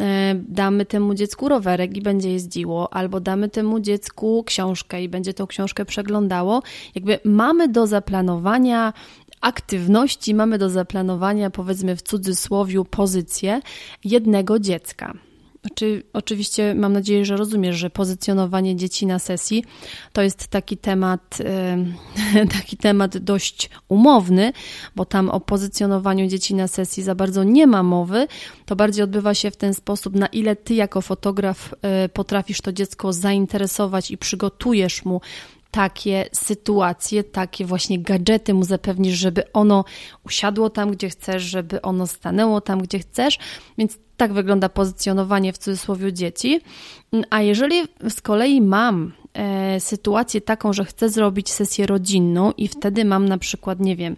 e, 0.00 0.34
damy 0.48 0.86
temu 0.86 1.14
dziecku 1.14 1.48
rowerek 1.48 1.96
i 1.96 2.02
będzie 2.02 2.32
jeździło, 2.32 2.92
albo 2.92 3.20
damy 3.20 3.48
temu 3.48 3.80
dziecku 3.80 4.44
książkę 4.46 5.02
i 5.02 5.08
będzie 5.08 5.34
tą 5.34 5.46
książkę 5.46 5.84
przeglądało. 5.84 6.62
Jakby 6.94 7.18
mamy 7.24 7.68
do 7.68 7.86
zaplanowania 7.86 8.92
aktywności 9.40 10.34
mamy 10.34 10.58
do 10.58 10.70
zaplanowania, 10.70 11.50
powiedzmy 11.50 11.96
w 11.96 12.02
cudzysłowie, 12.02 12.84
pozycję 12.90 13.60
jednego 14.04 14.58
dziecka. 14.58 15.14
Znaczy, 15.66 16.02
oczywiście 16.12 16.74
mam 16.74 16.92
nadzieję, 16.92 17.24
że 17.24 17.36
rozumiesz, 17.36 17.76
że 17.76 17.90
pozycjonowanie 17.90 18.76
dzieci 18.76 19.06
na 19.06 19.18
sesji 19.18 19.64
to 20.12 20.22
jest 20.22 20.46
taki 20.46 20.76
temat, 20.76 21.38
taki 22.58 22.76
temat 22.76 23.18
dość 23.18 23.70
umowny, 23.88 24.52
bo 24.96 25.04
tam 25.04 25.28
o 25.28 25.40
pozycjonowaniu 25.40 26.26
dzieci 26.26 26.54
na 26.54 26.68
sesji 26.68 27.02
za 27.02 27.14
bardzo 27.14 27.44
nie 27.44 27.66
ma 27.66 27.82
mowy. 27.82 28.26
To 28.66 28.76
bardziej 28.76 29.04
odbywa 29.04 29.34
się 29.34 29.50
w 29.50 29.56
ten 29.56 29.74
sposób, 29.74 30.14
na 30.14 30.26
ile 30.26 30.56
ty 30.56 30.74
jako 30.74 31.00
fotograf 31.00 31.74
e, 31.82 32.08
potrafisz 32.08 32.60
to 32.60 32.72
dziecko 32.72 33.12
zainteresować 33.12 34.10
i 34.10 34.18
przygotujesz 34.18 35.04
mu 35.04 35.20
takie 35.70 36.28
sytuacje, 36.32 37.24
takie 37.24 37.64
właśnie 37.64 37.98
gadżety 37.98 38.54
mu 38.54 38.64
zapewnisz, 38.64 39.18
żeby 39.18 39.52
ono 39.52 39.84
usiadło 40.26 40.70
tam, 40.70 40.90
gdzie 40.90 41.08
chcesz, 41.08 41.42
żeby 41.42 41.82
ono 41.82 42.06
stanęło 42.06 42.60
tam, 42.60 42.82
gdzie 42.82 42.98
chcesz. 42.98 43.38
Więc 43.78 43.98
tak 44.16 44.32
wygląda 44.32 44.68
pozycjonowanie 44.68 45.52
w 45.52 45.58
cudzysłowie 45.58 46.12
dzieci. 46.12 46.60
A 47.30 47.42
jeżeli 47.42 47.82
z 48.08 48.20
kolei 48.20 48.60
mam 48.60 49.12
sytuację 49.78 50.40
taką, 50.40 50.72
że 50.72 50.84
chcę 50.84 51.08
zrobić 51.08 51.50
sesję 51.50 51.86
rodzinną 51.86 52.52
i 52.56 52.68
wtedy 52.68 53.04
mam 53.04 53.28
na 53.28 53.38
przykład, 53.38 53.80
nie 53.80 53.96
wiem, 53.96 54.16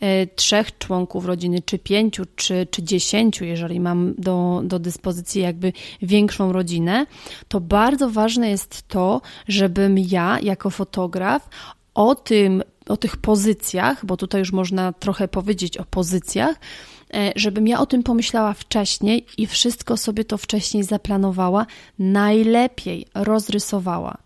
e, 0.00 0.26
trzech 0.26 0.78
członków 0.78 1.26
rodziny, 1.26 1.62
czy 1.64 1.78
pięciu, 1.78 2.22
czy, 2.36 2.66
czy 2.70 2.82
dziesięciu, 2.82 3.44
jeżeli 3.44 3.80
mam 3.80 4.14
do, 4.18 4.62
do 4.64 4.78
dyspozycji 4.78 5.42
jakby 5.42 5.72
większą 6.02 6.52
rodzinę, 6.52 7.06
to 7.48 7.60
bardzo 7.60 8.10
ważne 8.10 8.50
jest 8.50 8.88
to, 8.88 9.20
żebym 9.48 9.98
ja 9.98 10.38
jako 10.42 10.70
fotograf 10.70 11.48
o 11.94 12.14
tym, 12.14 12.62
o 12.88 12.96
tych 12.96 13.16
pozycjach, 13.16 14.06
bo 14.06 14.16
tutaj 14.16 14.38
już 14.38 14.52
można 14.52 14.92
trochę 14.92 15.28
powiedzieć 15.28 15.78
o 15.78 15.84
pozycjach, 15.84 16.56
E, 16.56 16.93
żebym 17.36 17.68
ja 17.68 17.80
o 17.80 17.86
tym 17.86 18.02
pomyślała 18.02 18.52
wcześniej 18.52 19.26
i 19.38 19.46
wszystko 19.46 19.96
sobie 19.96 20.24
to 20.24 20.38
wcześniej 20.38 20.82
zaplanowała, 20.84 21.66
najlepiej 21.98 23.06
rozrysowała. 23.14 24.18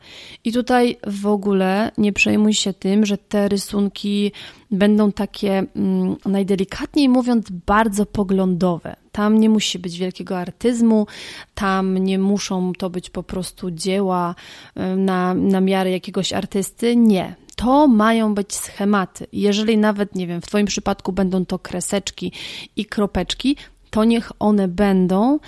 I 0.45 0.53
tutaj 0.53 0.97
w 1.07 1.27
ogóle 1.27 1.91
nie 1.99 2.13
przejmuj 2.13 2.55
się 2.55 2.73
tym, 2.73 3.07
że 3.07 3.19
te 3.19 3.49
rysunki 3.49 4.33
będą 4.71 5.13
takie, 5.13 5.65
mm, 5.77 6.17
najdelikatniej 6.27 7.09
mówiąc, 7.09 7.47
bardzo 7.67 8.07
poglądowe. 8.07 8.97
Tam 9.13 9.39
nie 9.39 9.49
musi 9.49 9.79
być 9.79 9.99
wielkiego 9.99 10.39
artyzmu, 10.39 11.07
tam 11.55 11.99
nie 11.99 12.19
muszą 12.19 12.73
to 12.79 12.91
być 12.91 13.11
po 13.11 13.23
prostu 13.23 13.71
dzieła 13.71 14.35
e, 14.75 14.97
na, 14.97 15.35
na 15.35 15.61
miarę 15.61 15.91
jakiegoś 15.91 16.33
artysty. 16.33 16.97
Nie 16.97 17.35
to 17.59 17.89
mają 17.89 18.35
być 18.35 18.55
schematy. 18.55 19.27
Jeżeli 19.33 19.79
nawet, 19.79 20.15
nie 20.15 20.27
wiem, 20.27 20.41
w 20.41 20.47
Twoim 20.47 20.67
przypadku 20.67 21.13
będą 21.13 21.47
to 21.47 21.59
kreseczki 21.59 22.33
i 22.77 22.87
kropeczki, 22.87 23.57
to 23.91 24.05
niech 24.05 24.33
one 24.39 24.69
będą, 24.69 25.39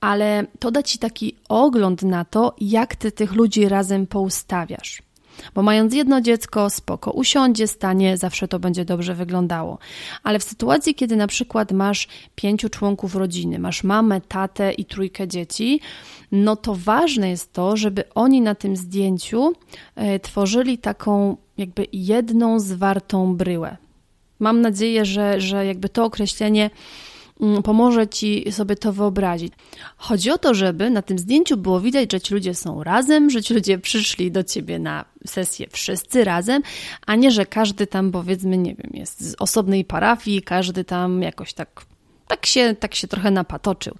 ale 0.00 0.46
to 0.58 0.70
da 0.70 0.82
Ci 0.82 0.98
taki 0.98 1.36
ogląd 1.48 2.02
na 2.02 2.24
to, 2.24 2.54
jak 2.60 2.96
Ty 2.96 3.12
tych 3.12 3.32
ludzi 3.32 3.68
razem 3.68 4.06
poustawiasz. 4.06 5.02
Bo 5.54 5.62
mając 5.62 5.94
jedno 5.94 6.20
dziecko, 6.20 6.70
spoko, 6.70 7.10
usiądzie, 7.10 7.66
stanie, 7.66 8.16
zawsze 8.16 8.48
to 8.48 8.58
będzie 8.58 8.84
dobrze 8.84 9.14
wyglądało. 9.14 9.78
Ale 10.22 10.38
w 10.38 10.44
sytuacji, 10.44 10.94
kiedy 10.94 11.16
na 11.16 11.26
przykład 11.26 11.72
masz 11.72 12.08
pięciu 12.34 12.68
członków 12.68 13.14
rodziny, 13.14 13.58
masz 13.58 13.84
mamę, 13.84 14.20
tatę 14.20 14.72
i 14.72 14.84
trójkę 14.84 15.28
dzieci, 15.28 15.80
no 16.32 16.56
to 16.56 16.74
ważne 16.74 17.30
jest 17.30 17.52
to, 17.52 17.76
żeby 17.76 18.04
oni 18.14 18.40
na 18.40 18.54
tym 18.54 18.76
zdjęciu 18.76 19.52
e, 19.96 20.20
tworzyli 20.20 20.78
taką 20.78 21.36
jakby 21.58 21.86
jedną 21.92 22.60
zwartą 22.60 23.36
bryłę. 23.36 23.76
Mam 24.38 24.60
nadzieję, 24.60 25.04
że, 25.04 25.40
że 25.40 25.66
jakby 25.66 25.88
to 25.88 26.04
określenie 26.04 26.70
mm, 27.40 27.62
pomoże 27.62 28.08
ci 28.08 28.52
sobie 28.52 28.76
to 28.76 28.92
wyobrazić. 28.92 29.52
Chodzi 29.96 30.30
o 30.30 30.38
to, 30.38 30.54
żeby 30.54 30.90
na 30.90 31.02
tym 31.02 31.18
zdjęciu 31.18 31.56
było 31.56 31.80
widać, 31.80 32.12
że 32.12 32.20
ci 32.20 32.34
ludzie 32.34 32.54
są 32.54 32.84
razem, 32.84 33.30
że 33.30 33.42
ci 33.42 33.54
ludzie 33.54 33.78
przyszli 33.78 34.32
do 34.32 34.44
ciebie 34.44 34.78
na 34.78 35.04
sesję 35.26 35.66
wszyscy 35.70 36.24
razem, 36.24 36.62
a 37.06 37.14
nie, 37.16 37.30
że 37.30 37.46
każdy 37.46 37.86
tam 37.86 38.12
powiedzmy, 38.12 38.58
nie 38.58 38.74
wiem, 38.74 38.90
jest 38.94 39.30
z 39.30 39.34
osobnej 39.38 39.84
parafii, 39.84 40.42
każdy 40.42 40.84
tam 40.84 41.22
jakoś 41.22 41.54
tak, 41.54 41.86
tak 42.28 42.46
się, 42.46 42.76
tak 42.80 42.94
się 42.94 43.08
trochę 43.08 43.30
napatoczył. 43.30 43.94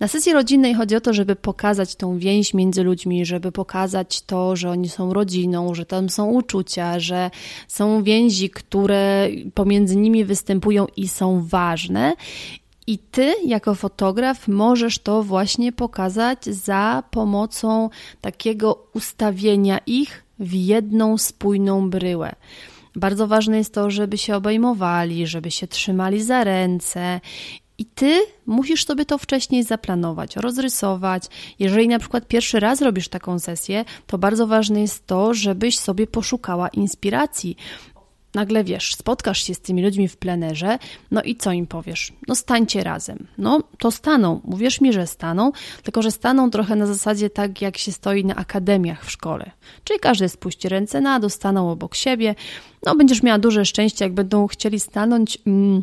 Na 0.00 0.08
sesji 0.08 0.32
rodzinnej 0.32 0.74
chodzi 0.74 0.96
o 0.96 1.00
to, 1.00 1.12
żeby 1.12 1.36
pokazać 1.36 1.96
tą 1.96 2.18
więź 2.18 2.54
między 2.54 2.82
ludźmi, 2.82 3.26
żeby 3.26 3.52
pokazać 3.52 4.22
to, 4.22 4.56
że 4.56 4.70
oni 4.70 4.88
są 4.88 5.12
rodziną, 5.12 5.74
że 5.74 5.86
tam 5.86 6.08
są 6.08 6.26
uczucia, 6.26 7.00
że 7.00 7.30
są 7.68 8.02
więzi, 8.02 8.50
które 8.50 9.28
pomiędzy 9.54 9.96
nimi 9.96 10.24
występują 10.24 10.86
i 10.96 11.08
są 11.08 11.44
ważne. 11.46 12.14
I 12.86 12.98
ty, 12.98 13.34
jako 13.44 13.74
fotograf, 13.74 14.48
możesz 14.48 14.98
to 14.98 15.22
właśnie 15.22 15.72
pokazać 15.72 16.44
za 16.44 17.02
pomocą 17.10 17.90
takiego 18.20 18.86
ustawienia 18.94 19.78
ich 19.86 20.24
w 20.38 20.52
jedną 20.52 21.18
spójną 21.18 21.90
bryłę. 21.90 22.34
Bardzo 22.96 23.26
ważne 23.26 23.58
jest 23.58 23.74
to, 23.74 23.90
żeby 23.90 24.18
się 24.18 24.36
obejmowali, 24.36 25.26
żeby 25.26 25.50
się 25.50 25.66
trzymali 25.66 26.22
za 26.22 26.44
ręce 26.44 27.20
i 27.78 27.84
ty 27.84 28.20
musisz 28.46 28.84
sobie 28.84 29.04
to 29.04 29.18
wcześniej 29.18 29.64
zaplanować, 29.64 30.36
rozrysować. 30.36 31.24
Jeżeli 31.58 31.88
na 31.88 31.98
przykład 31.98 32.26
pierwszy 32.26 32.60
raz 32.60 32.82
robisz 32.82 33.08
taką 33.08 33.38
sesję, 33.38 33.84
to 34.06 34.18
bardzo 34.18 34.46
ważne 34.46 34.80
jest 34.80 35.06
to, 35.06 35.34
żebyś 35.34 35.78
sobie 35.78 36.06
poszukała 36.06 36.68
inspiracji. 36.68 37.56
Nagle 38.34 38.64
wiesz, 38.64 38.94
spotkasz 38.94 39.42
się 39.42 39.54
z 39.54 39.60
tymi 39.60 39.82
ludźmi 39.82 40.08
w 40.08 40.16
plenerze, 40.16 40.78
no 41.10 41.22
i 41.22 41.36
co 41.36 41.52
im 41.52 41.66
powiesz? 41.66 42.12
No 42.28 42.34
stańcie 42.34 42.84
razem. 42.84 43.26
No 43.38 43.62
to 43.78 43.90
staną, 43.90 44.40
uwierz 44.44 44.80
mi, 44.80 44.92
że 44.92 45.06
staną, 45.06 45.52
tylko 45.82 46.02
że 46.02 46.10
staną 46.10 46.50
trochę 46.50 46.76
na 46.76 46.86
zasadzie 46.86 47.30
tak, 47.30 47.62
jak 47.62 47.78
się 47.78 47.92
stoi 47.92 48.24
na 48.24 48.34
akademiach 48.34 49.04
w 49.04 49.10
szkole. 49.10 49.50
Czyli 49.84 50.00
każdy 50.00 50.28
spuści 50.28 50.68
ręce 50.68 51.00
na 51.00 51.20
dół, 51.20 51.30
staną 51.30 51.70
obok 51.70 51.94
siebie. 51.94 52.34
No 52.86 52.96
będziesz 52.96 53.22
miała 53.22 53.38
duże 53.38 53.64
szczęście, 53.64 54.04
jak 54.04 54.14
będą 54.14 54.46
chcieli 54.46 54.80
stanąć. 54.80 55.38
Mm, 55.46 55.82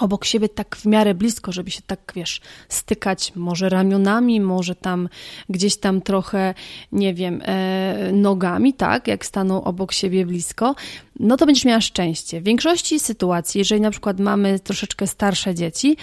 obok 0.00 0.24
siebie 0.24 0.48
tak 0.48 0.76
w 0.76 0.86
miarę 0.86 1.14
blisko, 1.14 1.52
żeby 1.52 1.70
się 1.70 1.80
tak, 1.86 2.12
wiesz, 2.16 2.40
stykać 2.68 3.32
może 3.36 3.68
ramionami, 3.68 4.40
może 4.40 4.74
tam 4.74 5.08
gdzieś 5.48 5.76
tam 5.76 6.00
trochę, 6.00 6.54
nie 6.92 7.14
wiem, 7.14 7.42
e, 7.44 8.10
nogami, 8.12 8.74
tak, 8.74 9.08
jak 9.08 9.26
staną 9.26 9.64
obok 9.64 9.92
siebie 9.92 10.26
blisko, 10.26 10.74
no 11.20 11.36
to 11.36 11.46
będziesz 11.46 11.64
miała 11.64 11.80
szczęście. 11.80 12.40
W 12.40 12.44
większości 12.44 13.00
sytuacji, 13.00 13.58
jeżeli 13.58 13.80
na 13.80 13.90
przykład 13.90 14.20
mamy 14.20 14.60
troszeczkę 14.60 15.06
starsze 15.06 15.54
dzieci, 15.54 15.96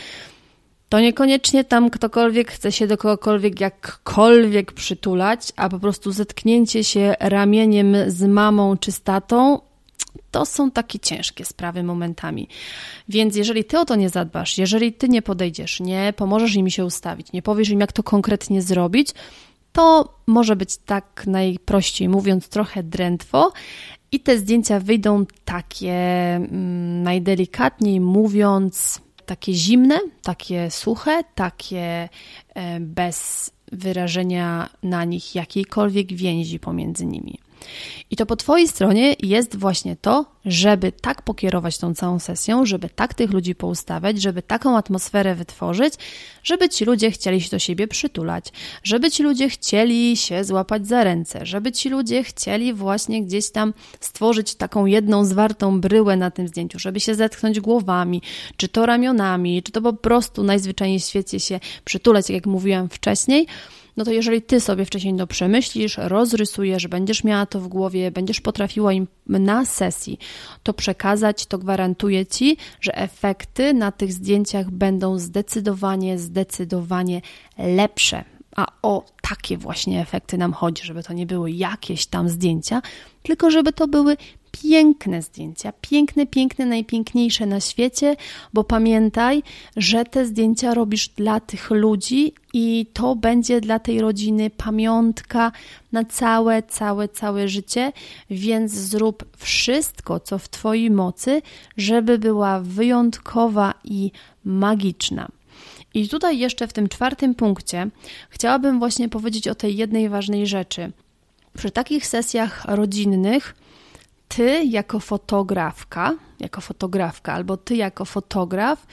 to 0.89 0.99
niekoniecznie 0.99 1.63
tam 1.63 1.89
ktokolwiek 1.89 2.51
chce 2.51 2.71
się 2.71 2.87
do 2.87 2.97
kogokolwiek 2.97 3.59
jakkolwiek 3.59 4.71
przytulać, 4.71 5.53
a 5.55 5.69
po 5.69 5.79
prostu 5.79 6.11
zetknięcie 6.11 6.83
się 6.83 7.15
ramieniem 7.19 7.95
z 8.07 8.23
mamą 8.23 8.77
czy 8.77 8.91
z 8.91 9.01
tatą 9.01 9.66
to 10.37 10.45
są 10.45 10.71
takie 10.71 10.99
ciężkie 10.99 11.45
sprawy 11.45 11.83
momentami. 11.83 12.47
Więc 13.09 13.35
jeżeli 13.35 13.63
ty 13.63 13.79
o 13.79 13.85
to 13.85 13.95
nie 13.95 14.09
zadbasz, 14.09 14.57
jeżeli 14.57 14.93
ty 14.93 15.09
nie 15.09 15.21
podejdziesz, 15.21 15.79
nie 15.79 16.13
pomożesz 16.15 16.55
im 16.55 16.69
się 16.69 16.85
ustawić, 16.85 17.31
nie 17.31 17.41
powiesz 17.41 17.69
im, 17.69 17.79
jak 17.79 17.91
to 17.91 18.03
konkretnie 18.03 18.61
zrobić, 18.61 19.09
to 19.71 20.13
może 20.27 20.55
być 20.55 20.77
tak 20.77 21.23
najprościej 21.27 22.09
mówiąc 22.09 22.49
trochę 22.49 22.83
drętwo 22.83 23.51
i 24.11 24.19
te 24.19 24.37
zdjęcia 24.37 24.79
wyjdą 24.79 25.25
takie 25.45 25.95
mm, 26.35 27.03
najdelikatniej 27.03 27.99
mówiąc 28.01 29.01
takie 29.25 29.53
zimne, 29.53 29.99
takie 30.23 30.71
suche, 30.71 31.23
takie 31.35 32.09
e, 32.55 32.79
bez 32.79 33.51
wyrażenia 33.71 34.69
na 34.83 35.05
nich 35.05 35.35
jakiejkolwiek 35.35 36.13
więzi 36.13 36.59
pomiędzy 36.59 37.05
nimi. 37.05 37.46
I 38.11 38.15
to 38.15 38.25
po 38.25 38.35
Twojej 38.35 38.67
stronie 38.67 39.15
jest 39.19 39.55
właśnie 39.55 39.95
to, 39.95 40.25
żeby 40.45 40.91
tak 40.91 41.21
pokierować 41.21 41.77
tą 41.77 41.93
całą 41.93 42.19
sesją, 42.19 42.65
żeby 42.65 42.89
tak 42.89 43.13
tych 43.13 43.31
ludzi 43.31 43.55
poustawiać, 43.55 44.21
żeby 44.21 44.41
taką 44.41 44.77
atmosferę 44.77 45.35
wytworzyć, 45.35 45.93
żeby 46.43 46.69
ci 46.69 46.85
ludzie 46.85 47.11
chcieli 47.11 47.41
się 47.41 47.49
do 47.49 47.59
siebie 47.59 47.87
przytulać, 47.87 48.45
żeby 48.83 49.11
ci 49.11 49.23
ludzie 49.23 49.49
chcieli 49.49 50.17
się 50.17 50.43
złapać 50.43 50.87
za 50.87 51.03
ręce, 51.03 51.45
żeby 51.45 51.71
ci 51.71 51.89
ludzie 51.89 52.23
chcieli 52.23 52.73
właśnie 52.73 53.23
gdzieś 53.23 53.51
tam 53.51 53.73
stworzyć 53.99 54.55
taką 54.55 54.85
jedną 54.85 55.25
zwartą 55.25 55.81
bryłę 55.81 56.17
na 56.17 56.31
tym 56.31 56.47
zdjęciu, 56.47 56.79
żeby 56.79 56.99
się 56.99 57.15
zetknąć 57.15 57.59
głowami, 57.59 58.21
czy 58.57 58.67
to 58.67 58.85
ramionami, 58.85 59.63
czy 59.63 59.71
to 59.71 59.81
po 59.81 59.93
prostu 59.93 60.43
najzwyczajniej 60.43 60.99
w 60.99 61.03
świecie 61.03 61.39
się 61.39 61.59
przytulać, 61.85 62.27
tak 62.27 62.33
jak 62.33 62.45
mówiłam 62.45 62.89
wcześniej 62.89 63.47
no 63.97 64.05
to 64.05 64.11
jeżeli 64.11 64.41
ty 64.41 64.61
sobie 64.61 64.85
wcześniej 64.85 65.17
to 65.17 65.27
przemyślisz, 65.27 65.97
rozrysujesz, 65.97 66.87
będziesz 66.87 67.23
miała 67.23 67.45
to 67.45 67.59
w 67.59 67.67
głowie, 67.67 68.11
będziesz 68.11 68.41
potrafiła 68.41 68.93
im 68.93 69.07
na 69.27 69.65
sesji 69.65 70.19
to 70.63 70.73
przekazać, 70.73 71.45
to 71.45 71.57
gwarantuję 71.57 72.25
ci, 72.25 72.57
że 72.81 72.95
efekty 72.95 73.73
na 73.73 73.91
tych 73.91 74.13
zdjęciach 74.13 74.71
będą 74.71 75.19
zdecydowanie, 75.19 76.19
zdecydowanie 76.19 77.21
lepsze. 77.57 78.23
A 78.55 78.67
o 78.81 79.05
takie 79.21 79.57
właśnie 79.57 80.01
efekty 80.01 80.37
nam 80.37 80.53
chodzi, 80.53 80.83
żeby 80.85 81.03
to 81.03 81.13
nie 81.13 81.25
były 81.25 81.51
jakieś 81.51 82.05
tam 82.05 82.29
zdjęcia, 82.29 82.81
tylko 83.23 83.51
żeby 83.51 83.73
to 83.73 83.87
były 83.87 84.17
piękne 84.61 85.21
zdjęcia, 85.21 85.73
piękne, 85.81 86.25
piękne, 86.25 86.65
najpiękniejsze 86.65 87.45
na 87.45 87.59
świecie, 87.59 88.15
bo 88.53 88.63
pamiętaj, 88.63 89.43
że 89.77 90.05
te 90.05 90.25
zdjęcia 90.25 90.73
robisz 90.73 91.07
dla 91.07 91.39
tych 91.39 91.71
ludzi 91.71 92.33
i 92.53 92.85
to 92.93 93.15
będzie 93.15 93.61
dla 93.61 93.79
tej 93.79 94.01
rodziny 94.01 94.49
pamiątka 94.49 95.51
na 95.91 96.05
całe, 96.05 96.63
całe, 96.63 97.09
całe 97.09 97.47
życie, 97.47 97.91
więc 98.29 98.71
zrób 98.71 99.25
wszystko, 99.37 100.19
co 100.19 100.39
w 100.39 100.49
Twojej 100.49 100.91
mocy, 100.91 101.41
żeby 101.77 102.17
była 102.17 102.59
wyjątkowa 102.59 103.73
i 103.83 104.11
magiczna. 104.45 105.27
I 105.93 106.09
tutaj 106.09 106.39
jeszcze 106.39 106.67
w 106.67 106.73
tym 106.73 106.89
czwartym 106.89 107.35
punkcie 107.35 107.87
chciałabym 108.29 108.79
właśnie 108.79 109.09
powiedzieć 109.09 109.47
o 109.47 109.55
tej 109.55 109.77
jednej 109.77 110.09
ważnej 110.09 110.47
rzeczy. 110.47 110.91
Przy 111.57 111.71
takich 111.71 112.07
sesjach 112.07 112.65
rodzinnych 112.65 113.55
ty 114.27 114.63
jako 114.65 114.99
fotografka, 114.99 116.15
jako 116.39 116.61
fotografka, 116.61 117.33
albo 117.33 117.57
ty 117.57 117.75
jako 117.75 118.05
fotograf, 118.05 118.87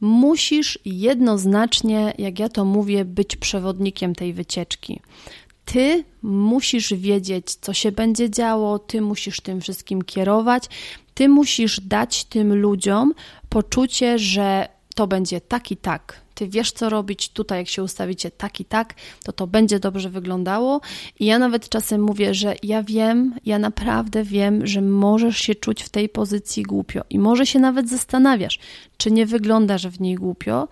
musisz 0.00 0.78
jednoznacznie, 0.84 2.14
jak 2.18 2.38
ja 2.38 2.48
to 2.48 2.64
mówię, 2.64 3.04
być 3.04 3.36
przewodnikiem 3.36 4.14
tej 4.14 4.32
wycieczki. 4.32 5.00
Ty 5.64 6.04
musisz 6.22 6.94
wiedzieć, 6.94 7.54
co 7.54 7.72
się 7.72 7.92
będzie 7.92 8.30
działo, 8.30 8.78
ty 8.78 9.00
musisz 9.00 9.40
tym 9.40 9.60
wszystkim 9.60 10.02
kierować, 10.02 10.64
ty 11.14 11.28
musisz 11.28 11.80
dać 11.80 12.24
tym 12.24 12.54
ludziom 12.54 13.14
poczucie, 13.48 14.18
że 14.18 14.68
to 14.94 15.06
będzie 15.06 15.40
tak 15.40 15.70
i 15.70 15.76
tak, 15.76 16.20
ty 16.34 16.48
wiesz, 16.48 16.72
co 16.72 16.88
robić, 16.88 17.28
tutaj 17.28 17.58
jak 17.58 17.68
się 17.68 17.82
ustawicie 17.82 18.30
tak 18.30 18.60
i 18.60 18.64
tak, 18.64 18.94
to 19.24 19.32
to 19.32 19.46
będzie 19.46 19.78
dobrze 19.78 20.10
wyglądało. 20.10 20.80
I 21.20 21.26
ja 21.26 21.38
nawet 21.38 21.68
czasem 21.68 22.02
mówię, 22.02 22.34
że 22.34 22.54
ja 22.62 22.82
wiem, 22.82 23.34
ja 23.46 23.58
naprawdę 23.58 24.24
wiem, 24.24 24.66
że 24.66 24.80
możesz 24.82 25.38
się 25.38 25.54
czuć 25.54 25.82
w 25.82 25.88
tej 25.88 26.08
pozycji 26.08 26.62
głupio. 26.62 27.02
I 27.10 27.18
może 27.18 27.46
się 27.46 27.58
nawet 27.58 27.88
zastanawiasz, 27.88 28.58
czy 28.96 29.10
nie 29.10 29.26
wyglądasz 29.26 29.86
w 29.86 30.00
niej 30.00 30.14
głupio, 30.14 30.68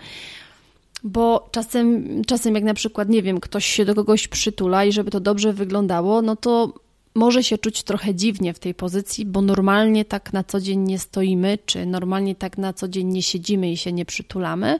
bo 1.02 1.48
czasem, 1.52 2.06
czasem 2.24 2.54
jak 2.54 2.64
na 2.64 2.74
przykład, 2.74 3.08
nie 3.08 3.22
wiem, 3.22 3.40
ktoś 3.40 3.66
się 3.66 3.84
do 3.84 3.94
kogoś 3.94 4.28
przytula 4.28 4.84
i 4.84 4.92
żeby 4.92 5.10
to 5.10 5.20
dobrze 5.20 5.52
wyglądało, 5.52 6.22
no 6.22 6.36
to 6.36 6.74
może 7.14 7.44
się 7.44 7.58
czuć 7.58 7.82
trochę 7.82 8.14
dziwnie 8.14 8.54
w 8.54 8.58
tej 8.58 8.74
pozycji, 8.74 9.26
bo 9.26 9.42
normalnie 9.42 10.04
tak 10.04 10.32
na 10.32 10.44
co 10.44 10.60
dzień 10.60 10.80
nie 10.80 10.98
stoimy, 10.98 11.58
czy 11.66 11.86
normalnie 11.86 12.34
tak 12.34 12.58
na 12.58 12.72
co 12.72 12.88
dzień 12.88 13.08
nie 13.08 13.22
siedzimy 13.22 13.72
i 13.72 13.76
się 13.76 13.92
nie 13.92 14.04
przytulamy, 14.04 14.78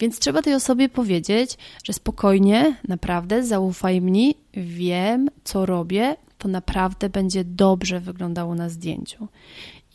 więc 0.00 0.18
trzeba 0.18 0.42
tej 0.42 0.54
osobie 0.54 0.88
powiedzieć, 0.88 1.58
że 1.84 1.92
spokojnie, 1.92 2.76
naprawdę, 2.88 3.44
zaufaj 3.44 4.00
mi, 4.00 4.34
wiem, 4.54 5.30
co 5.44 5.66
robię, 5.66 6.16
to 6.38 6.48
naprawdę 6.48 7.08
będzie 7.08 7.44
dobrze 7.44 8.00
wyglądało 8.00 8.54
na 8.54 8.68
zdjęciu. 8.68 9.28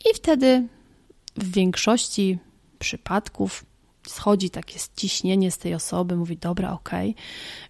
I 0.06 0.14
wtedy 0.16 0.68
w 1.38 1.52
większości 1.52 2.38
przypadków 2.80 3.66
schodzi 4.08 4.50
takie 4.50 4.80
ściśnienie 4.80 5.52
z 5.52 5.58
tej 5.58 5.74
osoby, 5.74 6.16
mówi 6.16 6.38
dobra, 6.38 6.74
okej, 6.74 7.10
okay, 7.10 7.24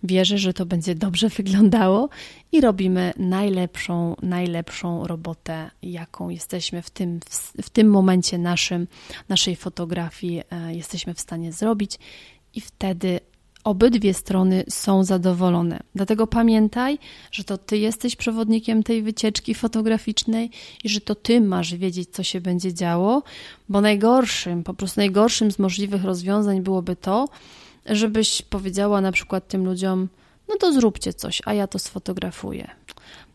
wierzę, 0.03 0.37
że 0.37 0.53
to 0.53 0.65
będzie 0.65 0.95
dobrze 0.95 1.29
wyglądało 1.37 2.09
i 2.51 2.61
robimy 2.61 3.13
najlepszą, 3.17 4.15
najlepszą 4.21 5.07
robotę, 5.07 5.71
jaką 5.81 6.29
jesteśmy 6.29 6.81
w 6.81 6.89
tym, 6.89 7.19
w 7.61 7.69
tym 7.69 7.89
momencie 7.89 8.37
naszym, 8.37 8.87
naszej 9.29 9.55
fotografii 9.55 10.41
e, 10.51 10.75
jesteśmy 10.75 11.13
w 11.13 11.19
stanie 11.19 11.51
zrobić. 11.51 11.99
I 12.53 12.61
wtedy 12.61 13.19
obydwie 13.63 14.13
strony 14.13 14.63
są 14.69 15.03
zadowolone. 15.03 15.79
Dlatego 15.95 16.27
pamiętaj, 16.27 16.99
że 17.31 17.43
to 17.43 17.57
ty 17.57 17.77
jesteś 17.77 18.15
przewodnikiem 18.15 18.83
tej 18.83 19.03
wycieczki 19.03 19.55
fotograficznej 19.55 20.49
i 20.83 20.89
że 20.89 21.01
to 21.01 21.15
ty 21.15 21.41
masz 21.41 21.75
wiedzieć, 21.75 22.09
co 22.09 22.23
się 22.23 22.41
będzie 22.41 22.73
działo, 22.73 23.23
bo 23.69 23.81
najgorszym, 23.81 24.63
po 24.63 24.73
prostu 24.73 24.99
najgorszym 24.99 25.51
z 25.51 25.59
możliwych 25.59 26.03
rozwiązań 26.03 26.61
byłoby 26.61 26.95
to, 26.95 27.29
żebyś 27.85 28.41
powiedziała 28.41 29.01
na 29.01 29.11
przykład 29.11 29.47
tym 29.47 29.65
ludziom: 29.65 30.07
No 30.49 30.55
to 30.59 30.73
zróbcie 30.73 31.13
coś, 31.13 31.41
a 31.45 31.53
ja 31.53 31.67
to 31.67 31.79
sfotografuję 31.79 32.71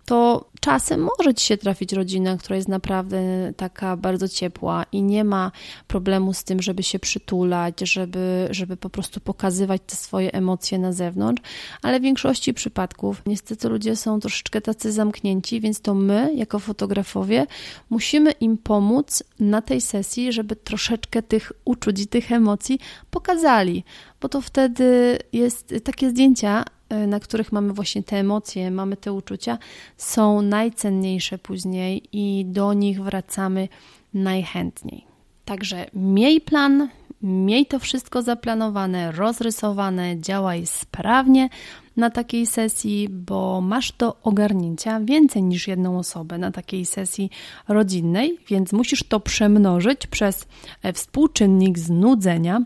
to 0.07 0.51
czasem 0.61 1.09
może 1.19 1.35
ci 1.35 1.47
się 1.47 1.57
trafić 1.57 1.93
rodzina, 1.93 2.37
która 2.37 2.57
jest 2.57 2.69
naprawdę 2.69 3.19
taka 3.57 3.97
bardzo 3.97 4.29
ciepła 4.29 4.85
i 4.93 5.03
nie 5.03 5.25
ma 5.25 5.53
problemu 5.87 6.33
z 6.33 6.45
tym, 6.45 6.63
żeby 6.63 6.83
się 6.83 6.99
przytulać, 6.99 7.81
żeby, 7.81 8.49
żeby 8.51 8.77
po 8.77 8.91
prostu 8.91 9.21
pokazywać 9.21 9.83
te 9.87 9.97
swoje 9.97 10.33
emocje 10.33 10.79
na 10.79 10.93
zewnątrz, 10.93 11.43
ale 11.83 12.01
w 12.01 12.03
większości 12.03 12.55
przypadków 12.55 13.23
niestety 13.27 13.69
ludzie 13.69 13.97
są 13.97 14.21
troszeczkę 14.21 14.61
tacy 14.61 14.93
zamknięci, 14.93 15.61
więc 15.61 15.81
to 15.81 15.95
my, 15.95 16.35
jako 16.35 16.59
fotografowie, 16.59 17.47
musimy 17.91 18.31
im 18.31 18.59
pomóc 18.59 19.23
na 19.41 19.63
tej 19.63 19.81
sesji, 19.81 20.33
żeby 20.33 20.57
troszeczkę 20.57 21.23
tych 21.23 21.53
uczuć 21.65 22.01
i 22.01 22.07
tych 22.07 22.33
emocji 22.33 22.79
pokazali, 23.11 23.85
bo 24.21 24.29
to 24.29 24.41
wtedy 24.41 25.19
jest 25.33 25.75
takie 25.85 26.11
zdjęcia 26.11 26.65
na 27.07 27.21
których 27.21 27.53
mamy 27.53 27.73
właśnie 27.73 28.03
te 28.03 28.17
emocje, 28.17 28.71
mamy 28.71 28.97
te 28.97 29.13
uczucia, 29.13 29.59
są 29.97 30.43
najcenniejsze 30.43 31.39
później 31.39 32.03
i 32.13 32.45
do 32.45 32.73
nich 32.73 33.03
wracamy 33.03 33.69
najchętniej. 34.15 35.05
Także 35.45 35.87
miej 35.95 36.41
plan, 36.41 36.89
miej 37.23 37.67
to 37.67 37.79
wszystko 37.79 38.23
zaplanowane, 38.23 39.13
rozrysowane, 39.13 40.21
działaj 40.21 40.67
sprawnie 40.67 41.49
na 41.97 42.11
takiej 42.11 42.47
sesji, 42.47 43.09
bo 43.09 43.61
masz 43.61 43.93
do 43.93 44.17
ogarnięcia 44.23 45.01
więcej 45.01 45.43
niż 45.43 45.69
jedną 45.69 45.99
osobę 45.99 46.39
na 46.39 46.51
takiej 46.51 46.87
sesji 46.87 47.31
rodzinnej, 47.69 48.39
więc 48.49 48.73
musisz 48.73 49.03
to 49.03 49.21
przemnożyć 49.21 50.07
przez 50.07 50.47
e, 50.83 50.93
współczynnik 50.93 51.79
znudzenia 51.79 52.63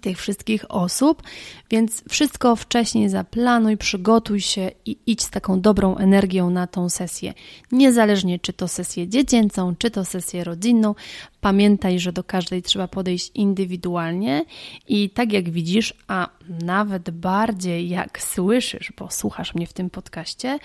tych 0.00 0.18
wszystkich 0.18 0.70
osób, 0.70 1.22
więc 1.70 2.02
wszystko 2.08 2.56
wcześniej 2.56 3.08
zaplanuj, 3.08 3.76
przygotuj 3.76 4.40
się 4.40 4.70
i 4.84 4.98
idź 5.06 5.22
z 5.22 5.30
taką 5.30 5.60
dobrą 5.60 5.96
energią 5.96 6.50
na 6.50 6.66
tą 6.66 6.88
sesję. 6.88 7.34
Niezależnie 7.72 8.38
czy 8.38 8.52
to 8.52 8.68
sesję 8.68 9.08
dziecięcą, 9.08 9.74
czy 9.78 9.90
to 9.90 10.04
sesję 10.04 10.44
rodzinną, 10.44 10.94
pamiętaj, 11.40 11.98
że 11.98 12.12
do 12.12 12.24
każdej 12.24 12.62
trzeba 12.62 12.88
podejść 12.88 13.30
indywidualnie 13.34 14.44
i 14.88 15.10
tak 15.10 15.32
jak 15.32 15.50
widzisz, 15.50 15.94
a 16.08 16.28
nawet 16.48 17.10
bardziej 17.10 17.88
jak 17.88 18.22
słyszysz, 18.22 18.92
bo 18.98 19.10
słuchasz 19.10 19.54
mnie 19.54 19.66
w 19.66 19.72
tym 19.72 19.90
podcaście, 19.90 20.58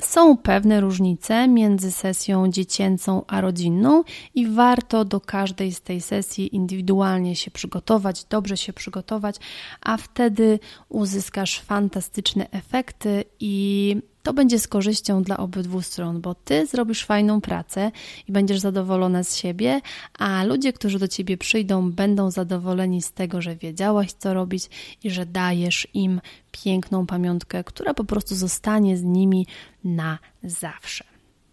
są 0.00 0.36
pewne 0.36 0.80
różnice 0.80 1.48
między 1.48 1.92
sesją 1.92 2.50
dziecięcą 2.50 3.22
a 3.26 3.40
rodzinną 3.40 4.04
i 4.34 4.46
warto 4.46 5.04
do 5.04 5.20
każdej 5.20 5.72
z 5.72 5.80
tej 5.80 6.00
sesji 6.00 6.56
indywidualnie 6.56 7.36
się 7.36 7.50
przygotować, 7.50 8.24
dobrze 8.24 8.56
się 8.56 8.72
przygotować, 8.72 9.36
a 9.80 9.96
wtedy 9.96 10.58
uzyskasz 10.88 11.60
fantastyczne 11.60 12.50
efekty 12.50 13.24
i 13.40 13.96
to 14.26 14.32
będzie 14.32 14.58
z 14.58 14.68
korzyścią 14.68 15.22
dla 15.22 15.36
obydwu 15.36 15.82
stron, 15.82 16.20
bo 16.20 16.34
ty 16.34 16.66
zrobisz 16.66 17.04
fajną 17.04 17.40
pracę 17.40 17.92
i 18.28 18.32
będziesz 18.32 18.60
zadowolona 18.60 19.24
z 19.24 19.36
siebie, 19.36 19.80
a 20.18 20.44
ludzie, 20.44 20.72
którzy 20.72 20.98
do 20.98 21.08
ciebie 21.08 21.38
przyjdą, 21.38 21.92
będą 21.92 22.30
zadowoleni 22.30 23.02
z 23.02 23.12
tego, 23.12 23.42
że 23.42 23.56
wiedziałaś, 23.56 24.12
co 24.12 24.34
robić 24.34 24.70
i 25.04 25.10
że 25.10 25.26
dajesz 25.26 25.88
im 25.94 26.20
piękną 26.52 27.06
pamiątkę, 27.06 27.64
która 27.64 27.94
po 27.94 28.04
prostu 28.04 28.34
zostanie 28.34 28.96
z 28.96 29.02
nimi 29.02 29.46
na 29.84 30.18
zawsze. 30.42 31.04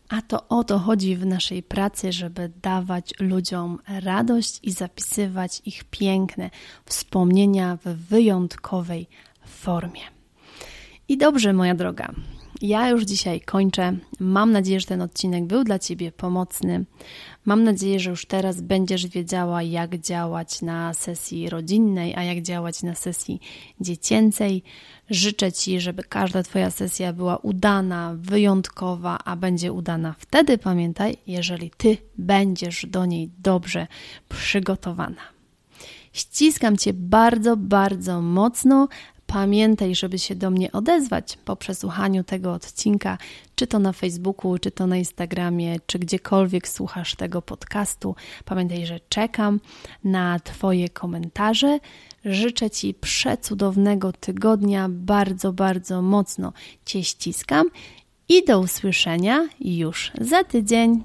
A 0.09 0.21
to 0.21 0.47
o 0.47 0.63
to 0.63 0.79
chodzi 0.79 1.15
w 1.15 1.25
naszej 1.25 1.63
pracy, 1.63 2.11
żeby 2.11 2.51
dawać 2.61 3.13
ludziom 3.19 3.79
radość 3.87 4.59
i 4.63 4.71
zapisywać 4.71 5.61
ich 5.65 5.83
piękne 5.83 6.49
wspomnienia 6.85 7.77
w 7.85 7.89
wyjątkowej 7.89 9.07
formie. 9.45 10.01
I 11.07 11.17
dobrze, 11.17 11.53
moja 11.53 11.75
droga, 11.75 12.13
ja 12.63 12.89
już 12.89 13.03
dzisiaj 13.03 13.41
kończę. 13.41 13.93
Mam 14.19 14.51
nadzieję, 14.51 14.79
że 14.79 14.85
ten 14.85 15.01
odcinek 15.01 15.45
był 15.45 15.63
dla 15.63 15.79
Ciebie 15.79 16.11
pomocny. 16.11 16.85
Mam 17.45 17.63
nadzieję, 17.63 17.99
że 17.99 18.09
już 18.09 18.25
teraz 18.25 18.61
będziesz 18.61 19.07
wiedziała, 19.07 19.63
jak 19.63 19.97
działać 19.97 20.61
na 20.61 20.93
sesji 20.93 21.49
rodzinnej, 21.49 22.15
a 22.15 22.23
jak 22.23 22.41
działać 22.41 22.83
na 22.83 22.95
sesji 22.95 23.39
dziecięcej. 23.81 24.63
Życzę 25.09 25.51
Ci, 25.51 25.79
żeby 25.79 26.03
każda 26.03 26.43
Twoja 26.43 26.71
sesja 26.71 27.13
była 27.13 27.37
udana, 27.37 28.15
wyjątkowa, 28.17 29.19
a 29.25 29.35
będzie 29.35 29.73
udana 29.73 30.15
wtedy, 30.17 30.57
pamiętaj, 30.57 31.17
jeżeli 31.27 31.71
Ty 31.77 31.97
będziesz 32.17 32.85
do 32.85 33.05
niej 33.05 33.29
dobrze 33.39 33.87
przygotowana. 34.29 35.33
Ściskam 36.13 36.77
Cię 36.77 36.93
bardzo, 36.93 37.57
bardzo 37.57 38.21
mocno. 38.21 38.87
Pamiętaj, 39.33 39.95
żeby 39.95 40.19
się 40.19 40.35
do 40.35 40.49
mnie 40.49 40.71
odezwać 40.71 41.37
po 41.45 41.55
przesłuchaniu 41.55 42.23
tego 42.23 42.53
odcinka, 42.53 43.17
czy 43.55 43.67
to 43.67 43.79
na 43.79 43.93
Facebooku, 43.93 44.57
czy 44.57 44.71
to 44.71 44.87
na 44.87 44.97
Instagramie, 44.97 45.75
czy 45.87 45.99
gdziekolwiek 45.99 46.67
słuchasz 46.67 47.15
tego 47.15 47.41
podcastu. 47.41 48.15
Pamiętaj, 48.45 48.85
że 48.85 48.99
czekam 49.09 49.59
na 50.03 50.39
Twoje 50.39 50.89
komentarze. 50.89 51.79
Życzę 52.25 52.69
Ci 52.69 52.93
przecudownego 52.93 54.11
tygodnia, 54.11 54.89
bardzo, 54.89 55.53
bardzo 55.53 56.01
mocno 56.01 56.53
Cię 56.85 57.03
ściskam 57.03 57.67
i 58.29 58.45
do 58.45 58.59
usłyszenia 58.59 59.47
już 59.59 60.11
za 60.21 60.43
tydzień. 60.43 61.03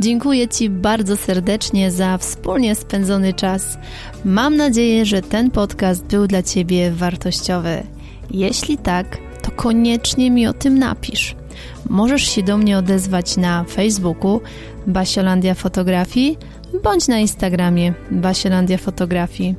Dziękuję 0.00 0.48
Ci 0.48 0.70
bardzo 0.70 1.16
serdecznie 1.16 1.90
za 1.90 2.18
wspólnie 2.18 2.74
spędzony 2.74 3.32
czas. 3.32 3.78
Mam 4.24 4.56
nadzieję, 4.56 5.06
że 5.06 5.22
ten 5.22 5.50
podcast 5.50 6.04
był 6.06 6.26
dla 6.26 6.42
Ciebie 6.42 6.90
wartościowy. 6.90 7.82
Jeśli 8.30 8.76
tak, 8.76 9.18
to 9.42 9.50
koniecznie 9.50 10.30
mi 10.30 10.46
o 10.46 10.52
tym 10.52 10.78
napisz. 10.78 11.36
Możesz 11.88 12.22
się 12.22 12.42
do 12.42 12.58
mnie 12.58 12.78
odezwać 12.78 13.36
na 13.36 13.64
Facebooku 13.64 14.40
Basiolandia 14.86 15.54
Fotografii 15.54 16.38
bądź 16.82 17.08
na 17.08 17.18
Instagramie 17.18 17.94
Basiolandia 18.10 18.78
Fotografii. 18.78 19.54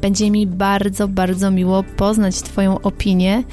Będzie 0.00 0.30
mi 0.30 0.46
bardzo, 0.46 1.08
bardzo 1.08 1.50
miło 1.50 1.82
poznać 1.96 2.42
Twoją 2.42 2.80
opinię 2.80 3.44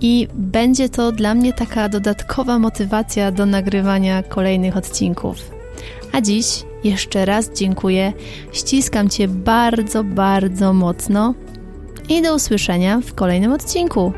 i 0.00 0.28
będzie 0.34 0.88
to 0.88 1.12
dla 1.12 1.34
mnie 1.34 1.52
taka 1.52 1.88
dodatkowa 1.88 2.58
motywacja 2.58 3.32
do 3.32 3.46
nagrywania 3.46 4.22
kolejnych 4.22 4.76
odcinków. 4.76 5.57
A 6.12 6.20
dziś 6.20 6.64
jeszcze 6.84 7.24
raz 7.24 7.50
dziękuję, 7.52 8.12
ściskam 8.52 9.08
Cię 9.08 9.28
bardzo, 9.28 10.04
bardzo 10.04 10.72
mocno 10.72 11.34
i 12.08 12.22
do 12.22 12.34
usłyszenia 12.34 13.00
w 13.00 13.14
kolejnym 13.14 13.52
odcinku. 13.52 14.12